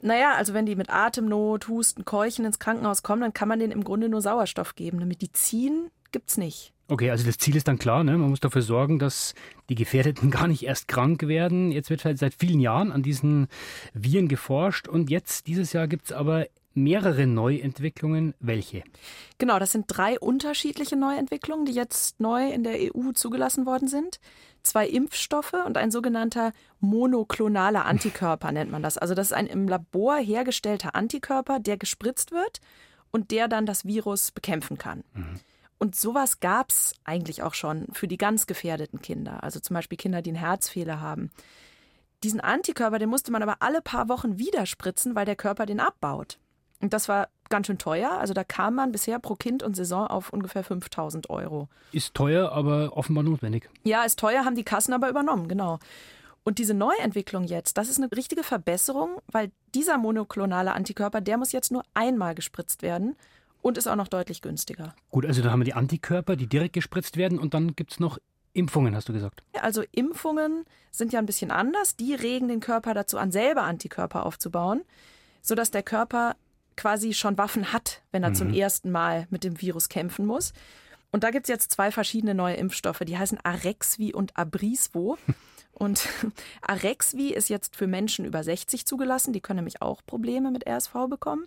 Naja, 0.00 0.34
also 0.34 0.54
wenn 0.54 0.66
die 0.66 0.76
mit 0.76 0.90
Atemnot, 0.90 1.68
Husten, 1.68 2.04
Keuchen 2.04 2.44
ins 2.44 2.58
Krankenhaus 2.58 3.02
kommen, 3.02 3.22
dann 3.22 3.32
kann 3.32 3.48
man 3.48 3.58
denen 3.58 3.72
im 3.72 3.84
Grunde 3.84 4.08
nur 4.08 4.20
Sauerstoff 4.20 4.74
geben. 4.74 4.98
Eine 4.98 5.06
Medizin 5.06 5.90
gibt's 6.12 6.36
nicht. 6.36 6.72
Okay, 6.88 7.10
also 7.10 7.24
das 7.24 7.38
Ziel 7.38 7.56
ist 7.56 7.68
dann 7.68 7.78
klar, 7.78 8.04
ne? 8.04 8.18
man 8.18 8.28
muss 8.28 8.40
dafür 8.40 8.62
sorgen, 8.62 8.98
dass 8.98 9.34
die 9.70 9.74
Gefährdeten 9.74 10.30
gar 10.32 10.46
nicht 10.46 10.64
erst 10.64 10.88
krank 10.88 11.26
werden. 11.26 11.72
Jetzt 11.72 11.88
wird 11.88 12.04
halt 12.04 12.18
seit 12.18 12.34
vielen 12.34 12.60
Jahren 12.60 12.92
an 12.92 13.02
diesen 13.02 13.48
Viren 13.94 14.28
geforscht 14.28 14.88
und 14.88 15.08
jetzt, 15.08 15.46
dieses 15.46 15.72
Jahr, 15.72 15.88
gibt 15.88 16.06
es 16.06 16.12
aber 16.12 16.46
mehrere 16.74 17.26
Neuentwicklungen. 17.26 18.34
Welche? 18.40 18.82
Genau, 19.38 19.58
das 19.58 19.72
sind 19.72 19.86
drei 19.88 20.18
unterschiedliche 20.18 20.96
Neuentwicklungen, 20.96 21.64
die 21.64 21.72
jetzt 21.72 22.20
neu 22.20 22.50
in 22.50 22.64
der 22.64 22.94
EU 22.94 23.12
zugelassen 23.12 23.66
worden 23.66 23.88
sind. 23.88 24.20
Zwei 24.62 24.86
Impfstoffe 24.86 25.54
und 25.66 25.76
ein 25.76 25.90
sogenannter 25.90 26.52
monoklonaler 26.80 27.84
Antikörper 27.84 28.52
nennt 28.52 28.70
man 28.70 28.82
das. 28.82 28.98
Also 28.98 29.14
das 29.14 29.28
ist 29.28 29.32
ein 29.32 29.46
im 29.46 29.66
Labor 29.66 30.16
hergestellter 30.16 30.94
Antikörper, 30.94 31.58
der 31.58 31.76
gespritzt 31.76 32.32
wird 32.32 32.60
und 33.10 33.30
der 33.30 33.48
dann 33.48 33.66
das 33.66 33.84
Virus 33.84 34.30
bekämpfen 34.30 34.78
kann. 34.78 35.04
Mhm. 35.14 35.40
Und 35.78 35.96
sowas 35.96 36.38
gab 36.38 36.70
es 36.70 36.94
eigentlich 37.02 37.42
auch 37.42 37.54
schon 37.54 37.88
für 37.92 38.06
die 38.06 38.16
ganz 38.16 38.46
gefährdeten 38.46 39.02
Kinder, 39.02 39.42
also 39.42 39.58
zum 39.58 39.74
Beispiel 39.74 39.98
Kinder, 39.98 40.22
die 40.22 40.30
einen 40.30 40.38
Herzfehler 40.38 41.00
haben. 41.00 41.32
Diesen 42.22 42.40
Antikörper, 42.40 43.00
den 43.00 43.08
musste 43.08 43.32
man 43.32 43.42
aber 43.42 43.56
alle 43.60 43.82
paar 43.82 44.08
Wochen 44.08 44.38
wieder 44.38 44.64
spritzen, 44.66 45.16
weil 45.16 45.26
der 45.26 45.34
Körper 45.34 45.66
den 45.66 45.80
abbaut. 45.80 46.38
Und 46.82 46.92
das 46.92 47.08
war 47.08 47.28
ganz 47.48 47.68
schön 47.68 47.78
teuer. 47.78 48.10
Also 48.10 48.34
da 48.34 48.44
kam 48.44 48.74
man 48.74 48.92
bisher 48.92 49.18
pro 49.18 49.36
Kind 49.36 49.62
und 49.62 49.76
Saison 49.76 50.06
auf 50.08 50.32
ungefähr 50.32 50.64
5000 50.64 51.30
Euro. 51.30 51.68
Ist 51.92 52.14
teuer, 52.14 52.52
aber 52.52 52.96
offenbar 52.96 53.24
notwendig. 53.24 53.70
Ja, 53.84 54.02
ist 54.02 54.18
teuer, 54.18 54.44
haben 54.44 54.56
die 54.56 54.64
Kassen 54.64 54.92
aber 54.92 55.08
übernommen, 55.08 55.48
genau. 55.48 55.78
Und 56.44 56.58
diese 56.58 56.74
Neuentwicklung 56.74 57.44
jetzt, 57.44 57.78
das 57.78 57.88
ist 57.88 57.98
eine 57.98 58.10
richtige 58.10 58.42
Verbesserung, 58.42 59.20
weil 59.30 59.52
dieser 59.74 59.96
monoklonale 59.96 60.72
Antikörper, 60.72 61.20
der 61.20 61.38
muss 61.38 61.52
jetzt 61.52 61.70
nur 61.70 61.84
einmal 61.94 62.34
gespritzt 62.34 62.82
werden 62.82 63.14
und 63.60 63.78
ist 63.78 63.86
auch 63.86 63.96
noch 63.96 64.08
deutlich 64.08 64.42
günstiger. 64.42 64.94
Gut, 65.10 65.24
also 65.24 65.40
da 65.40 65.52
haben 65.52 65.60
wir 65.60 65.66
die 65.66 65.74
Antikörper, 65.74 66.34
die 66.34 66.48
direkt 66.48 66.72
gespritzt 66.72 67.16
werden 67.16 67.38
und 67.38 67.54
dann 67.54 67.76
gibt 67.76 67.92
es 67.92 68.00
noch 68.00 68.18
Impfungen, 68.54 68.96
hast 68.96 69.08
du 69.08 69.12
gesagt. 69.12 69.44
Also 69.60 69.84
Impfungen 69.92 70.64
sind 70.90 71.12
ja 71.12 71.20
ein 71.20 71.26
bisschen 71.26 71.50
anders. 71.50 71.96
Die 71.96 72.14
regen 72.14 72.48
den 72.48 72.60
Körper 72.60 72.92
dazu 72.92 73.18
an, 73.18 73.30
selber 73.30 73.62
Antikörper 73.62 74.26
aufzubauen, 74.26 74.82
sodass 75.42 75.70
der 75.70 75.82
Körper 75.84 76.34
quasi 76.76 77.12
schon 77.14 77.38
Waffen 77.38 77.72
hat, 77.72 78.02
wenn 78.10 78.22
er 78.22 78.30
mhm. 78.30 78.34
zum 78.34 78.54
ersten 78.54 78.90
Mal 78.90 79.26
mit 79.30 79.44
dem 79.44 79.60
Virus 79.60 79.88
kämpfen 79.88 80.26
muss. 80.26 80.52
Und 81.10 81.24
da 81.24 81.30
gibt 81.30 81.44
es 81.44 81.48
jetzt 81.48 81.70
zwei 81.70 81.90
verschiedene 81.90 82.34
neue 82.34 82.56
Impfstoffe, 82.56 83.00
die 83.00 83.18
heißen 83.18 83.38
Arexvi 83.42 84.12
und 84.14 84.36
Abrisvo. 84.36 85.18
Und 85.74 86.06
Arexvi 86.60 87.32
ist 87.32 87.48
jetzt 87.48 87.76
für 87.76 87.86
Menschen 87.86 88.26
über 88.26 88.44
60 88.44 88.86
zugelassen, 88.86 89.32
die 89.32 89.40
können 89.40 89.56
nämlich 89.56 89.80
auch 89.80 90.02
Probleme 90.04 90.50
mit 90.50 90.66
RSV 90.68 90.92
bekommen. 91.08 91.46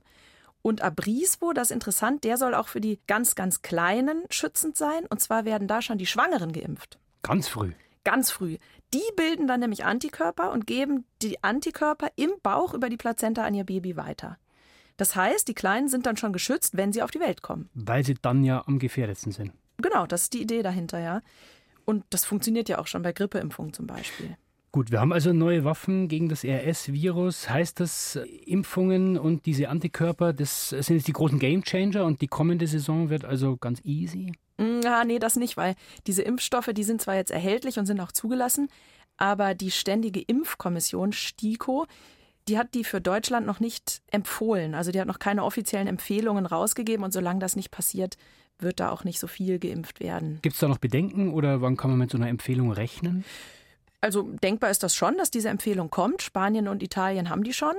Und 0.64 0.82
Abrisvo, 0.82 1.54
das 1.54 1.70
ist 1.70 1.76
interessant, 1.76 2.24
der 2.24 2.38
soll 2.38 2.56
auch 2.56 2.68
für 2.68 2.82
die 2.82 3.00
ganz, 3.06 3.36
ganz 3.36 3.62
Kleinen 3.62 4.24
schützend 4.32 4.78
sein. 4.78 5.06
Und 5.08 5.22
zwar 5.22 5.46
werden 5.46 5.68
da 5.68 5.84
schon 5.84 6.00
die 6.00 6.08
Schwangeren 6.08 6.52
geimpft. 6.54 6.98
Ganz 7.22 7.48
früh. 7.48 7.74
Ganz 8.04 8.32
früh. 8.32 8.58
Die 8.94 9.04
bilden 9.16 9.48
dann 9.48 9.60
nämlich 9.60 9.86
Antikörper 9.86 10.52
und 10.52 10.66
geben 10.66 11.06
die 11.22 11.44
Antikörper 11.44 12.10
im 12.16 12.32
Bauch 12.42 12.74
über 12.74 12.90
die 12.90 12.98
Plazenta 12.98 13.44
an 13.44 13.54
ihr 13.54 13.64
Baby 13.64 13.96
weiter. 13.96 14.38
Das 14.97 15.15
heißt, 15.15 15.47
die 15.47 15.53
Kleinen 15.53 15.89
sind 15.89 16.05
dann 16.05 16.17
schon 16.17 16.34
geschützt, 16.34 16.77
wenn 16.77 16.93
sie 16.93 17.01
auf 17.01 17.12
die 17.12 17.19
Welt 17.19 17.41
kommen. 17.41 17.69
Weil 17.73 18.05
sie 18.05 18.15
dann 18.21 18.43
ja 18.43 18.63
am 18.65 18.79
gefährdetsten 18.79 19.31
sind. 19.31 19.51
Genau, 19.77 20.05
das 20.05 20.23
ist 20.23 20.34
die 20.34 20.41
Idee 20.41 20.63
dahinter, 20.63 20.99
ja. 20.99 21.21
Und 21.84 22.03
das 22.10 22.25
funktioniert 22.25 22.69
ja 22.69 22.79
auch 22.79 22.88
schon 22.88 23.01
bei 23.01 23.12
Grippeimpfungen 23.12 23.73
zum 23.73 23.88
Beispiel. 23.88 24.38
Gut, 24.71 24.91
wir 24.91 24.99
haben 24.99 25.13
also 25.13 25.31
neue 25.31 25.63
Waffen 25.63 26.10
gegen 26.10 26.27
das 26.27 26.43
RS-Virus. 26.43 27.49
Heißt 27.49 27.79
das, 27.79 28.19
Impfungen 28.45 29.17
und 29.17 29.45
diese 29.45 29.69
Antikörper, 29.69 30.34
das 30.34 30.69
sind 30.69 30.97
jetzt 30.97 31.08
die 31.08 31.13
großen 31.13 31.39
Gamechanger 31.39 32.03
und 32.03 32.21
die 32.21 32.27
kommende 32.27 32.67
Saison 32.67 33.10
wird 33.10 33.23
also 33.23 33.55
ganz 33.55 33.79
easy? 33.86 34.34
Ja, 34.84 35.05
nee, 35.05 35.19
das 35.19 35.36
nicht, 35.36 35.55
weil 35.55 35.75
diese 36.08 36.23
Impfstoffe, 36.23 36.71
die 36.73 36.84
sind 36.84 37.01
zwar 37.01 37.15
jetzt 37.15 37.31
erhältlich 37.31 37.79
und 37.79 37.86
sind 37.86 38.01
auch 38.01 38.12
zugelassen, 38.12 38.69
aber 39.17 39.53
die 39.53 39.71
Ständige 39.71 40.21
Impfkommission 40.21 41.13
STIKO, 41.13 41.86
die 42.47 42.58
hat 42.58 42.73
die 42.73 42.84
für 42.84 43.01
Deutschland 43.01 43.47
noch 43.47 43.60
nicht 43.60 44.01
empfohlen. 44.12 44.75
Also 44.75 44.91
die 44.91 44.99
hat 44.99 45.08
noch 45.08 45.19
keine 45.19 45.43
offiziellen 45.43 45.88
Empfehlungen 45.88 46.45
rausgegeben 46.45 47.03
und 47.03 47.12
solange 47.12 47.39
das 47.39 47.55
nicht 47.55 47.71
passiert, 47.71 48.17
wird 48.60 48.79
da 48.79 48.91
auch 48.91 49.03
nicht 49.03 49.19
so 49.19 49.27
viel 49.27 49.60
geimpft 49.60 49.99
werden. 49.99 50.39
Gibt 50.41 50.53
es 50.53 50.60
da 50.60 50.67
noch 50.67 50.77
Bedenken 50.77 51.34
oder 51.34 51.62
wann 51.62 51.75
kann 51.75 51.89
man 51.89 51.99
mit 51.99 52.12
so 52.12 52.17
einer 52.17 52.29
Empfehlung 52.29 52.71
rechnen? 52.71 53.25
Also 54.01 54.23
denkbar 54.43 54.69
ist 54.69 54.84
das 54.84 54.95
schon, 54.95 55.17
dass 55.17 55.31
diese 55.31 55.49
Empfehlung 55.49 55.89
kommt. 55.89 56.21
Spanien 56.21 56.67
und 56.67 56.84
Italien 56.84 57.29
haben 57.29 57.43
die 57.43 57.53
schon. 57.53 57.75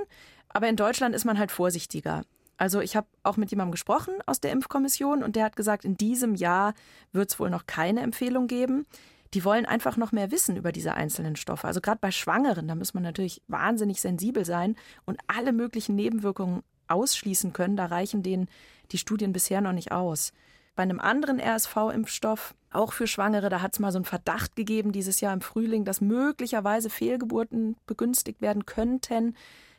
Aber 0.49 0.69
in 0.69 0.77
Deutschland 0.77 1.15
ist 1.15 1.25
man 1.25 1.39
halt 1.39 1.53
vorsichtiger. 1.53 2.25
Also 2.59 2.81
ich 2.81 2.97
habe 2.97 3.07
auch 3.23 3.37
mit 3.37 3.51
jemandem 3.51 3.73
gesprochen 3.73 4.15
aus 4.27 4.41
der 4.41 4.51
Impfkommission 4.51 5.23
und 5.23 5.37
der 5.37 5.45
hat 5.45 5.57
gesagt, 5.57 5.85
in 5.85 5.97
diesem 5.97 6.35
Jahr 6.35 6.75
wird 7.13 7.31
es 7.31 7.39
wohl 7.39 7.51
noch 7.51 7.67
keine 7.67 8.01
Empfehlung 8.01 8.47
geben 8.47 8.87
die 9.35 9.45
wollen 9.45 9.67
einfach 9.67 9.97
noch 9.97 10.13
mehr 10.13 10.31
wissen 10.31 10.57
über 10.57 10.73
diese 10.73 10.95
einzelnen 10.95 11.37
Stoffe. 11.37 11.67
Also 11.67 11.81
gerade 11.81 11.99
bei 12.01 12.11
Schwangeren, 12.11 12.69
da 12.69 12.75
muss 12.75 12.95
man 12.95 13.03
natürlich 13.03 13.43
wahnsinnig 13.49 14.01
sensibel 14.01 14.45
sein 14.45 14.77
und 15.05 15.19
alle 15.27 15.53
möglichen 15.53 15.97
Nebenwirkungen 15.97 16.63
ausschließen 16.89 17.53
können. 17.53 17.77
Da 17.77 17.87
reichen 17.87 18.23
denen 18.23 18.49
die 18.93 18.99
Studien 18.99 19.33
bisher 19.33 19.61
noch 19.61 19.73
nicht 19.73 19.93
aus. 19.93 20.33
Bei 20.77 20.83
einem 20.83 21.01
anderen 21.01 21.41
RSV-Impfstoff, 21.41 22.55
auch 22.71 22.93
für 22.93 23.07
Schwangere, 23.07 23.49
da 23.49 23.63
hat 23.63 23.73
es 23.73 23.79
mal 23.81 23.93
so 23.93 23.99
einen 23.99 24.05
Verdacht 24.05 24.57
gegeben 24.57 24.93
dieses 24.93 25.21
Jahr 25.21 25.33
im 25.33 25.41
Frühling, 25.41 25.85
dass 25.85 26.03
möglicherweise 26.03 26.91
Fehlgeburten 26.91 27.77
begünstigt 27.87 28.43
werden 28.43 28.67
könnten. 28.67 29.35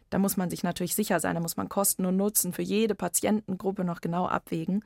Da 0.09 0.17
muss 0.17 0.37
man 0.37 0.49
sich 0.49 0.63
natürlich 0.63 0.95
sicher 0.95 1.19
sein, 1.19 1.35
da 1.35 1.41
muss 1.41 1.57
man 1.57 1.69
Kosten 1.69 2.05
und 2.05 2.17
Nutzen 2.17 2.51
für 2.53 2.63
jede 2.63 2.95
Patientengruppe 2.95 3.83
noch 3.83 4.01
genau 4.01 4.25
abwägen. 4.25 4.83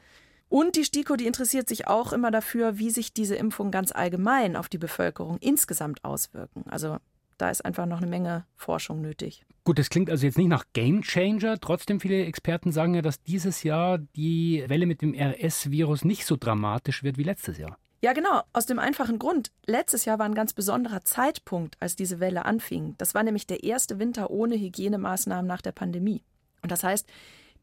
Und 0.52 0.76
die 0.76 0.84
STIKO, 0.84 1.16
die 1.16 1.28
interessiert 1.28 1.70
sich 1.70 1.88
auch 1.88 2.12
immer 2.12 2.30
dafür, 2.30 2.78
wie 2.78 2.90
sich 2.90 3.14
diese 3.14 3.36
Impfungen 3.36 3.72
ganz 3.72 3.94
allgemein 3.94 4.58
auf 4.58 4.68
die 4.68 4.78
Bevölkerung 4.78 5.38
insgesamt 5.38 6.04
auswirken. 6.04 6.66
Also 6.68 6.98
da 7.38 7.50
ist 7.50 7.64
einfach 7.64 7.86
noch 7.86 8.00
eine 8.00 8.08
Menge 8.08 8.46
Forschung 8.58 9.00
nötig. 9.00 9.46
Gut, 9.64 9.80
das 9.80 9.90
klingt 9.90 10.10
also 10.10 10.26
jetzt 10.26 10.38
nicht 10.38 10.50
nach 10.50 10.66
Game 10.74 11.04
Changer. 11.04 11.58
Trotzdem, 11.58 12.02
viele 12.02 12.26
Experten 12.26 12.74
sagen 12.74 12.96
ja, 12.96 13.02
dass 13.02 13.24
dieses 13.24 13.64
Jahr 13.64 14.00
die 14.18 14.66
Welle 14.68 14.88
mit 14.88 15.02
dem 15.02 15.16
RS-Virus 15.16 16.04
nicht 16.04 16.26
so 16.26 16.36
dramatisch 16.36 17.02
wird 17.02 17.18
wie 17.18 17.24
letztes 17.24 17.58
Jahr. 17.58 17.78
Ja, 18.02 18.12
genau. 18.12 18.42
Aus 18.52 18.66
dem 18.66 18.78
einfachen 18.78 19.20
Grund. 19.20 19.54
Letztes 19.66 20.04
Jahr 20.04 20.20
war 20.20 20.26
ein 20.26 20.36
ganz 20.36 20.52
besonderer 20.52 21.06
Zeitpunkt, 21.06 21.78
als 21.80 21.96
diese 21.96 22.20
Welle 22.20 22.44
anfing. 22.44 22.96
Das 22.98 23.16
war 23.16 23.24
nämlich 23.24 23.48
der 23.48 23.64
erste 23.64 24.00
Winter 24.00 24.30
ohne 24.30 24.56
Hygienemaßnahmen 24.56 25.48
nach 25.48 25.62
der 25.62 25.72
Pandemie. 25.72 26.24
Und 26.62 26.74
das 26.74 26.84
heißt, 26.84 27.08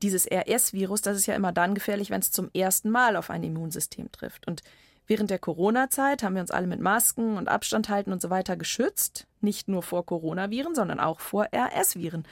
dieses 0.03 0.27
RS-Virus, 0.31 1.03
das 1.03 1.17
ist 1.17 1.27
ja 1.27 1.35
immer 1.35 1.53
dann 1.53 1.75
gefährlich, 1.75 2.11
wenn 2.11 2.21
es 2.21 2.31
zum 2.31 2.51
ersten 2.55 2.91
Mal 2.91 3.17
auf 3.17 3.31
ein 3.31 3.43
Immunsystem 3.43 4.11
trifft. 4.13 4.47
Und 4.47 4.63
während 5.07 5.31
der 5.31 5.39
Corona-Zeit 5.39 6.23
haben 6.23 6.35
wir 6.35 6.43
uns 6.43 6.51
alle 6.51 6.67
mit 6.67 6.81
Masken 6.81 7.37
und 7.37 7.49
Abstand 7.49 7.89
halten 7.89 8.13
und 8.13 8.23
so 8.23 8.31
weiter 8.31 8.57
geschützt. 8.57 9.27
Nicht 9.41 9.69
nur 9.69 9.83
vor 9.83 10.07
Coronaviren, 10.07 10.75
sondern 10.75 11.01
auch 11.01 11.21
vor 11.21 11.49
RS-Viren. 11.53 12.25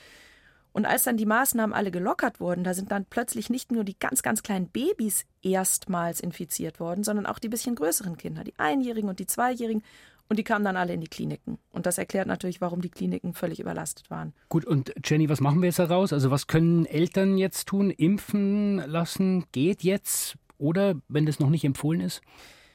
Und 0.77 0.85
als 0.85 1.05
dann 1.05 1.17
die 1.17 1.25
Maßnahmen 1.25 1.75
alle 1.75 1.91
gelockert 1.91 2.39
wurden, 2.39 2.63
da 2.63 2.75
sind 2.75 2.93
dann 2.93 3.07
plötzlich 3.07 3.49
nicht 3.49 3.73
nur 3.73 3.83
die 3.83 3.99
ganz, 3.99 4.23
ganz 4.23 4.43
kleinen 4.43 4.69
Babys 4.69 5.25
erstmals 5.41 6.21
infiziert 6.21 6.81
worden, 6.81 7.03
sondern 7.03 7.25
auch 7.25 7.39
die 7.39 7.49
bisschen 7.49 7.77
größeren 7.77 8.19
Kinder, 8.19 8.45
die 8.45 8.59
Einjährigen 8.59 9.09
und 9.09 9.19
die 9.19 9.27
Zweijährigen 9.27 9.83
und 10.29 10.39
die 10.39 10.45
kamen 10.45 10.65
dann 10.65 10.77
alle 10.77 10.93
in 10.93 11.01
die 11.01 11.09
Kliniken. 11.09 11.59
Und 11.71 11.87
das 11.87 11.99
erklärt 11.99 12.27
natürlich, 12.27 12.61
warum 12.61 12.81
die 12.81 12.91
Kliniken 12.91 13.35
völlig 13.35 13.61
überlastet 13.61 14.11
waren. 14.11 14.33
Gut, 14.49 14.65
und 14.65 14.93
Jenny, 15.05 15.29
was 15.29 15.41
machen 15.41 15.61
wir 15.61 15.67
jetzt 15.67 15.79
daraus? 15.79 16.13
Also 16.13 16.31
was 16.31 16.47
können 16.47 16.87
Eltern 16.87 17.39
jetzt 17.39 17.69
tun? 17.69 17.91
Impfen 17.91 18.79
lassen 18.79 19.45
geht 19.53 19.83
jetzt 19.83 20.37
oder 20.59 20.95
wenn 21.09 21.27
das 21.27 21.39
noch 21.39 21.51
nicht 21.51 21.65
empfohlen 21.65 22.01
ist? 22.01 22.23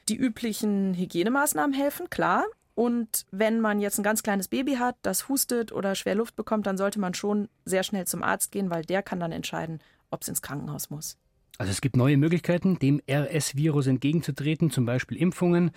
Die 0.10 0.16
üblichen 0.16 0.94
Hygienemaßnahmen 0.94 1.74
helfen, 1.74 2.10
klar. 2.10 2.46
Und 2.74 3.26
wenn 3.32 3.60
man 3.60 3.80
jetzt 3.80 4.00
ein 4.00 4.04
ganz 4.04 4.24
kleines 4.24 4.48
Baby 4.48 4.76
hat, 4.76 4.96
das 5.02 5.28
hustet 5.30 5.72
oder 5.72 5.94
schwer 5.96 6.16
Luft 6.16 6.36
bekommt, 6.36 6.66
dann 6.66 6.78
sollte 6.78 7.00
man 7.00 7.14
schon 7.14 7.50
sehr 7.66 7.84
schnell 7.84 8.08
zum 8.08 8.24
Arzt 8.24 8.52
gehen, 8.52 8.70
weil 8.70 8.84
der 8.84 9.04
kann 9.04 9.20
dann 9.20 9.32
entscheiden, 9.32 9.80
ob 10.10 10.22
es 10.22 10.30
ins 10.30 10.42
Krankenhaus 10.42 10.90
muss. 10.90 11.18
Also 11.58 11.72
es 11.72 11.82
gibt 11.82 11.96
neue 11.96 12.18
Möglichkeiten, 12.18 12.80
dem 12.80 13.02
RS-Virus 13.08 13.88
entgegenzutreten, 13.88 14.72
zum 14.72 14.86
Beispiel 14.86 15.18
Impfungen. 15.18 15.72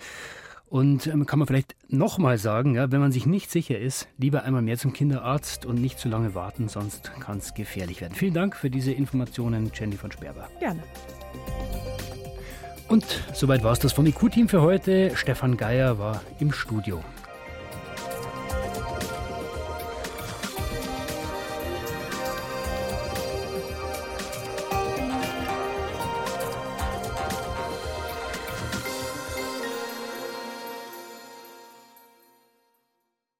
Und 0.69 1.07
ähm, 1.07 1.25
kann 1.25 1.39
man 1.39 1.47
vielleicht 1.47 1.75
nochmal 1.89 2.37
sagen, 2.37 2.75
ja, 2.75 2.91
wenn 2.91 2.99
man 2.99 3.11
sich 3.11 3.25
nicht 3.25 3.51
sicher 3.51 3.77
ist, 3.79 4.07
lieber 4.17 4.43
einmal 4.43 4.61
mehr 4.61 4.77
zum 4.77 4.93
Kinderarzt 4.93 5.65
und 5.65 5.79
nicht 5.79 5.99
zu 5.99 6.09
lange 6.09 6.35
warten, 6.35 6.67
sonst 6.69 7.11
kann 7.19 7.37
es 7.37 7.53
gefährlich 7.53 8.01
werden. 8.01 8.13
Vielen 8.15 8.33
Dank 8.33 8.55
für 8.55 8.69
diese 8.69 8.91
Informationen, 8.91 9.71
Jenny 9.73 9.95
von 9.95 10.11
Sperber. 10.11 10.49
Gerne. 10.59 10.83
Und 12.87 13.05
soweit 13.33 13.63
war 13.63 13.71
es 13.71 13.79
das 13.79 13.93
vom 13.93 14.05
IQ-Team 14.05 14.47
für 14.47 14.61
heute. 14.61 15.15
Stefan 15.15 15.57
Geier 15.57 15.97
war 15.97 16.21
im 16.39 16.51
Studio. 16.51 17.03